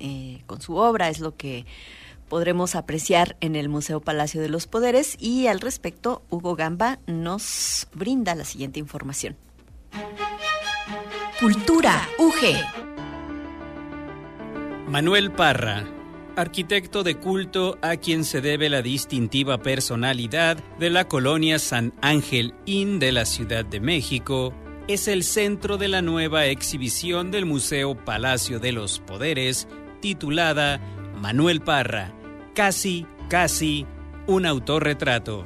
eh, 0.00 0.42
con 0.44 0.60
su 0.60 0.76
obra 0.76 1.08
es 1.08 1.20
lo 1.20 1.34
que 1.34 1.64
podremos 2.28 2.74
apreciar 2.74 3.38
en 3.40 3.56
el 3.56 3.70
Museo 3.70 4.02
Palacio 4.02 4.42
de 4.42 4.50
los 4.50 4.66
Poderes 4.66 5.16
y 5.18 5.46
al 5.46 5.62
respecto 5.62 6.20
Hugo 6.28 6.54
Gamba 6.54 6.98
nos 7.06 7.88
brinda 7.94 8.34
la 8.34 8.44
siguiente 8.44 8.78
información. 8.78 9.36
Cultura 11.40 12.06
UG. 12.18 12.44
Manuel 14.86 15.32
Parra, 15.32 15.86
arquitecto 16.38 17.02
de 17.02 17.16
culto 17.16 17.78
a 17.82 17.96
quien 17.96 18.24
se 18.24 18.40
debe 18.40 18.68
la 18.68 18.80
distintiva 18.80 19.58
personalidad 19.58 20.56
de 20.78 20.88
la 20.88 21.08
colonia 21.08 21.58
San 21.58 21.92
Ángel 22.00 22.54
Inn 22.64 23.00
de 23.00 23.10
la 23.10 23.24
Ciudad 23.24 23.64
de 23.64 23.80
México, 23.80 24.54
es 24.86 25.08
el 25.08 25.24
centro 25.24 25.78
de 25.78 25.88
la 25.88 26.00
nueva 26.00 26.46
exhibición 26.46 27.32
del 27.32 27.44
Museo 27.44 27.96
Palacio 28.04 28.60
de 28.60 28.70
los 28.70 29.00
Poderes 29.00 29.66
titulada 30.00 30.80
Manuel 31.20 31.60
Parra, 31.60 32.14
casi, 32.54 33.04
casi, 33.28 33.84
un 34.28 34.46
autorretrato. 34.46 35.44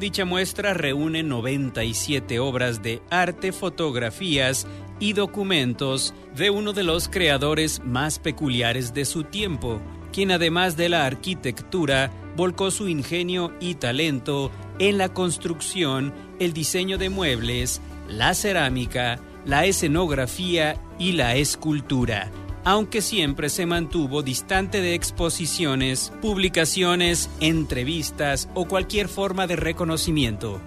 Dicha 0.00 0.24
muestra 0.24 0.74
reúne 0.74 1.22
97 1.22 2.40
obras 2.40 2.82
de 2.82 3.00
arte, 3.10 3.52
fotografías 3.52 4.66
y 5.00 5.12
documentos 5.12 6.14
de 6.36 6.50
uno 6.50 6.72
de 6.72 6.84
los 6.84 7.08
creadores 7.08 7.82
más 7.84 8.18
peculiares 8.18 8.94
de 8.94 9.04
su 9.04 9.24
tiempo, 9.24 9.80
quien 10.12 10.30
además 10.30 10.76
de 10.76 10.88
la 10.88 11.06
arquitectura 11.06 12.10
volcó 12.36 12.70
su 12.70 12.88
ingenio 12.88 13.52
y 13.60 13.74
talento 13.74 14.50
en 14.78 14.98
la 14.98 15.08
construcción, 15.08 16.12
el 16.38 16.52
diseño 16.52 16.98
de 16.98 17.10
muebles, 17.10 17.80
la 18.08 18.34
cerámica, 18.34 19.20
la 19.44 19.66
escenografía 19.66 20.80
y 20.98 21.12
la 21.12 21.36
escultura, 21.36 22.30
aunque 22.64 23.02
siempre 23.02 23.48
se 23.48 23.66
mantuvo 23.66 24.22
distante 24.22 24.80
de 24.80 24.94
exposiciones, 24.94 26.12
publicaciones, 26.22 27.30
entrevistas 27.40 28.48
o 28.54 28.66
cualquier 28.66 29.08
forma 29.08 29.46
de 29.46 29.56
reconocimiento. 29.56 30.60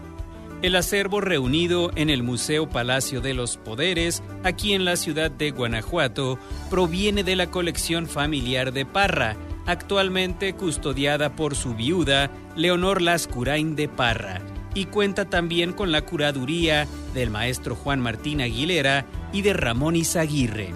El 0.63 0.75
acervo 0.75 1.21
reunido 1.21 1.91
en 1.95 2.09
el 2.09 2.23
Museo 2.23 2.67
Palacio 2.67 3.21
de 3.21 3.35
los 3.35 3.57
Poderes, 3.57 4.23
aquí 4.43 4.73
en 4.73 4.85
la 4.85 4.95
ciudad 4.95 5.29
de 5.29 5.51
Guanajuato, 5.51 6.39
proviene 6.71 7.23
de 7.23 7.35
la 7.35 7.51
colección 7.51 8.07
familiar 8.07 8.73
de 8.73 8.83
Parra, 8.83 9.37
actualmente 9.67 10.53
custodiada 10.53 11.35
por 11.35 11.55
su 11.55 11.75
viuda, 11.75 12.31
Leonor 12.55 13.03
Lascurain 13.03 13.75
de 13.75 13.87
Parra, 13.87 14.41
y 14.73 14.85
cuenta 14.85 15.29
también 15.29 15.73
con 15.73 15.91
la 15.91 16.01
curaduría 16.01 16.87
del 17.13 17.29
maestro 17.29 17.75
Juan 17.75 17.99
Martín 17.99 18.41
Aguilera 18.41 19.05
y 19.31 19.43
de 19.43 19.53
Ramón 19.53 19.95
Izaguirre. 19.95 20.73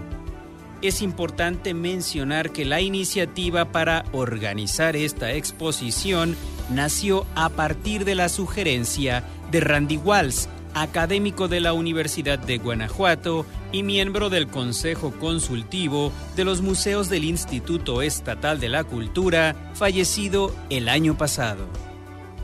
Es 0.84 1.02
importante 1.02 1.74
mencionar 1.74 2.52
que 2.52 2.66
la 2.66 2.82
iniciativa 2.82 3.72
para 3.72 4.06
organizar 4.12 4.96
esta 4.96 5.34
exposición 5.34 6.36
nació 6.72 7.26
a 7.36 7.50
partir 7.50 8.06
de 8.06 8.16
la 8.16 8.30
sugerencia 8.30 9.24
de 9.52 9.60
Randy 9.60 9.98
Walls, 9.98 10.50
académico 10.74 11.48
de 11.48 11.60
la 11.60 11.74
Universidad 11.74 12.40
de 12.40 12.58
Guanajuato 12.58 13.46
y 13.72 13.84
miembro 13.84 14.30
del 14.30 14.48
Consejo 14.48 15.12
Consultivo 15.12 16.12
de 16.36 16.46
los 16.46 16.62
Museos 16.62 17.10
del 17.10 17.26
Instituto 17.26 18.02
Estatal 18.02 18.60
de 18.60 18.70
la 18.70 18.84
Cultura, 18.84 19.72
fallecido 19.74 20.56
el 20.70 20.90
año 20.90 21.18
pasado. 21.18 21.68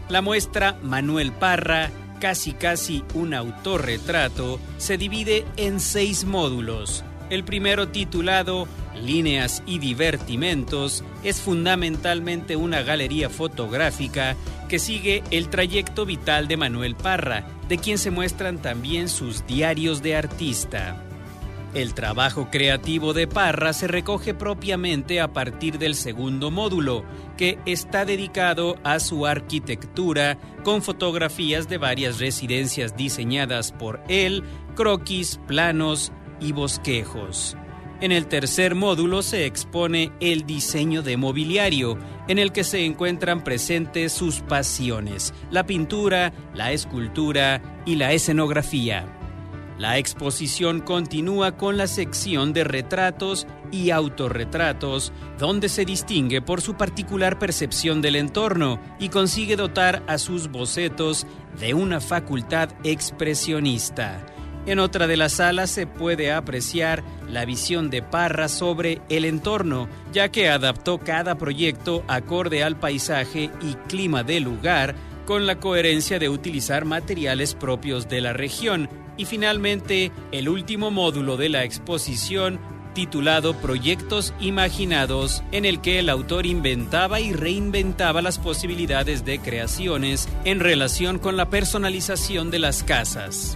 La 0.10 0.22
muestra 0.22 0.78
Manuel 0.84 1.32
Parra, 1.32 1.89
casi 2.20 2.54
casi 2.54 3.04
un 3.13 3.34
autorretrato, 3.34 4.60
se 4.78 4.98
divide 4.98 5.46
en 5.58 5.80
seis 5.80 6.26
módulos. 6.26 7.04
El 7.30 7.44
primero 7.44 7.90
titulado 7.90 8.68
Líneas 8.96 9.62
y 9.66 9.80
Divertimentos 9.80 11.04
es 11.24 11.42
fundamentalmente 11.42 12.56
una 12.56 12.82
galería 12.84 13.30
fotográfica 13.30 14.36
que 14.70 14.80
sigue 14.80 15.24
el 15.32 15.50
trayecto 15.50 16.06
vital 16.06 16.48
de 16.48 16.58
Manuel 16.58 16.96
Parra, 16.96 17.46
de 17.68 17.78
quien 17.78 17.98
se 17.98 18.12
muestran 18.12 18.62
también 18.62 19.10
sus 19.10 19.46
diarios 19.46 20.02
de 20.02 20.16
artista. 20.16 21.04
El 21.74 21.94
trabajo 21.94 22.48
creativo 22.50 23.13
de 23.13 23.28
Parra 23.28 23.74
se 23.74 23.88
recoge 23.88 24.34
propiamente 24.34 25.20
a 25.20 25.34
partir 25.34 25.78
del 25.78 25.96
segundo 25.96 26.50
módulo, 26.50 27.04
que 27.36 27.60
está 27.66 28.06
dedicado 28.06 28.78
a 28.84 29.00
su 29.00 29.28
arquitectura 29.28 30.38
con 30.63 30.82
fotografías 30.82 31.68
de 31.68 31.78
varias 31.78 32.20
residencias 32.20 32.96
diseñadas 32.96 33.74
por 33.74 34.02
él, 34.08 34.44
croquis, 34.76 35.40
planos 35.46 36.13
y 36.39 36.52
bosquejos. 36.52 37.58
En 38.00 38.12
el 38.12 38.28
tercer 38.28 38.76
módulo 38.76 39.23
se 39.23 39.47
expone 39.47 40.12
el 40.19 40.45
diseño 40.45 41.02
de 41.02 41.17
mobiliario, 41.17 41.97
en 42.28 42.38
el 42.38 42.52
que 42.52 42.63
se 42.63 42.86
encuentran 42.86 43.43
presentes 43.43 44.13
sus 44.13 44.41
pasiones, 44.41 45.34
la 45.50 45.65
pintura, 45.65 46.32
la 46.54 46.71
escultura 46.71 47.82
y 47.88 47.95
la 47.95 48.13
escenografía. 48.13 49.17
La 49.80 49.97
exposición 49.97 50.82
continúa 50.82 51.56
con 51.58 51.78
la 51.78 51.88
sección 51.88 52.54
de 52.54 52.63
retratos 52.63 53.47
y 53.71 53.91
autorretratos, 53.91 55.12
donde 55.38 55.69
se 55.69 55.86
distingue 55.86 56.41
por 56.41 56.62
su 56.62 56.76
particular 56.76 57.38
percepción 57.38 58.02
del 58.02 58.15
entorno 58.15 58.80
y 59.00 59.10
consigue 59.10 59.56
dotar 59.56 60.04
a 60.08 60.17
sus 60.17 60.50
bocetos 60.50 61.26
de 61.60 61.73
una 61.73 62.00
facultad 62.00 62.69
expresionista. 62.84 64.26
En 64.68 64.80
otra 64.80 65.08
de 65.08 65.16
las 65.16 65.32
salas 65.34 65.72
se 65.72 65.88
puede 65.88 66.34
apreciar 66.34 67.02
la 67.30 67.46
visión 67.46 67.90
de 67.90 68.02
Parra 68.02 68.50
sobre 68.50 69.02
el 69.08 69.24
entorno, 69.24 69.88
ya 70.12 70.30
que 70.30 70.50
adaptó 70.50 70.98
cada 70.98 71.38
proyecto 71.38 72.04
acorde 72.10 72.64
al 72.64 72.78
paisaje 72.78 73.50
y 73.62 73.76
clima 73.88 74.24
del 74.24 74.44
lugar, 74.44 74.94
con 75.26 75.48
la 75.48 75.60
coherencia 75.62 76.20
de 76.20 76.28
utilizar 76.28 76.84
materiales 76.84 77.56
propios 77.56 78.10
de 78.10 78.20
la 78.20 78.34
región. 78.34 78.90
Y 79.16 79.24
finalmente, 79.24 80.12
el 80.34 80.50
último 80.50 80.92
módulo 80.92 81.38
de 81.38 81.48
la 81.48 81.64
exposición 81.64 82.60
titulado 82.94 83.54
Proyectos 83.54 84.34
Imaginados, 84.42 85.44
en 85.54 85.64
el 85.64 85.80
que 85.80 86.00
el 86.00 86.10
autor 86.10 86.46
inventaba 86.46 87.22
y 87.22 87.32
reinventaba 87.32 88.22
las 88.22 88.38
posibilidades 88.38 89.24
de 89.24 89.40
creaciones 89.40 90.28
en 90.44 90.60
relación 90.60 91.20
con 91.20 91.38
la 91.38 91.50
personalización 91.50 92.52
de 92.52 92.60
las 92.60 92.84
casas. 92.84 93.56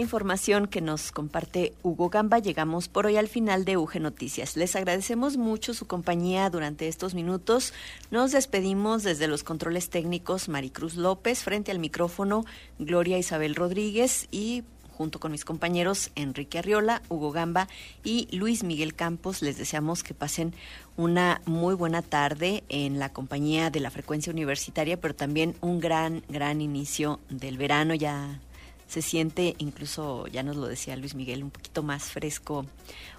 información 0.00 0.66
que 0.66 0.80
nos 0.80 1.12
comparte 1.12 1.74
Hugo 1.82 2.10
Gamba, 2.10 2.38
llegamos 2.38 2.88
por 2.88 3.06
hoy 3.06 3.16
al 3.16 3.28
final 3.28 3.64
de 3.64 3.76
UG 3.76 4.00
Noticias. 4.00 4.56
Les 4.56 4.76
agradecemos 4.76 5.36
mucho 5.36 5.74
su 5.74 5.86
compañía 5.86 6.48
durante 6.50 6.88
estos 6.88 7.14
minutos. 7.14 7.72
Nos 8.10 8.32
despedimos 8.32 9.02
desde 9.02 9.28
los 9.28 9.44
controles 9.44 9.90
técnicos 9.90 10.48
Maricruz 10.48 10.96
López, 10.96 11.42
frente 11.42 11.70
al 11.70 11.78
micrófono 11.78 12.44
Gloria 12.78 13.18
Isabel 13.18 13.54
Rodríguez 13.54 14.28
y 14.30 14.64
junto 14.98 15.20
con 15.20 15.30
mis 15.30 15.44
compañeros 15.44 16.10
Enrique 16.16 16.58
Arriola, 16.58 17.02
Hugo 17.08 17.30
Gamba 17.30 17.68
y 18.02 18.26
Luis 18.36 18.64
Miguel 18.64 18.94
Campos. 18.94 19.42
Les 19.42 19.56
deseamos 19.56 20.02
que 20.02 20.12
pasen 20.12 20.54
una 20.96 21.40
muy 21.46 21.76
buena 21.76 22.02
tarde 22.02 22.64
en 22.68 22.98
la 22.98 23.08
compañía 23.10 23.70
de 23.70 23.78
la 23.78 23.92
frecuencia 23.92 24.32
universitaria, 24.32 25.00
pero 25.00 25.14
también 25.14 25.54
un 25.60 25.78
gran, 25.78 26.24
gran 26.28 26.60
inicio 26.60 27.20
del 27.30 27.58
verano. 27.58 27.94
Ya 27.94 28.40
se 28.88 29.02
siente, 29.02 29.54
incluso 29.58 30.26
ya 30.28 30.42
nos 30.42 30.56
lo 30.56 30.66
decía 30.66 30.96
Luis 30.96 31.14
Miguel, 31.14 31.44
un 31.44 31.50
poquito 31.50 31.82
más 31.82 32.04
fresco 32.04 32.66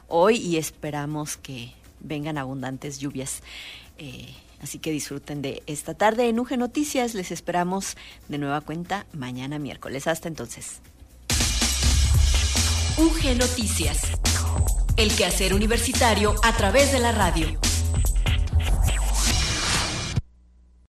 hoy 0.08 0.38
y 0.38 0.58
esperamos 0.58 1.38
que 1.38 1.72
vengan 2.00 2.38
abundantes 2.38 3.00
lluvias. 3.00 3.42
Eh, 3.98 4.34
así 4.62 4.80
que 4.80 4.92
disfruten 4.92 5.42
de 5.42 5.64
esta 5.68 5.94
tarde 5.94 6.28
en 6.28 6.40
UG 6.40 6.58
Noticias. 6.58 7.14
Les 7.14 7.32
esperamos 7.32 7.96
de 8.28 8.38
nueva 8.40 8.62
cuenta 8.62 9.06
mañana 9.14 9.60
miércoles. 9.60 10.08
Hasta 10.08 10.28
entonces. 10.28 10.82
UG 12.98 13.38
Noticias. 13.38 14.02
El 14.98 15.16
quehacer 15.16 15.54
universitario 15.54 16.36
a 16.44 16.58
través 16.58 16.92
de 16.92 17.00
la 17.00 17.12
radio. 17.14 17.69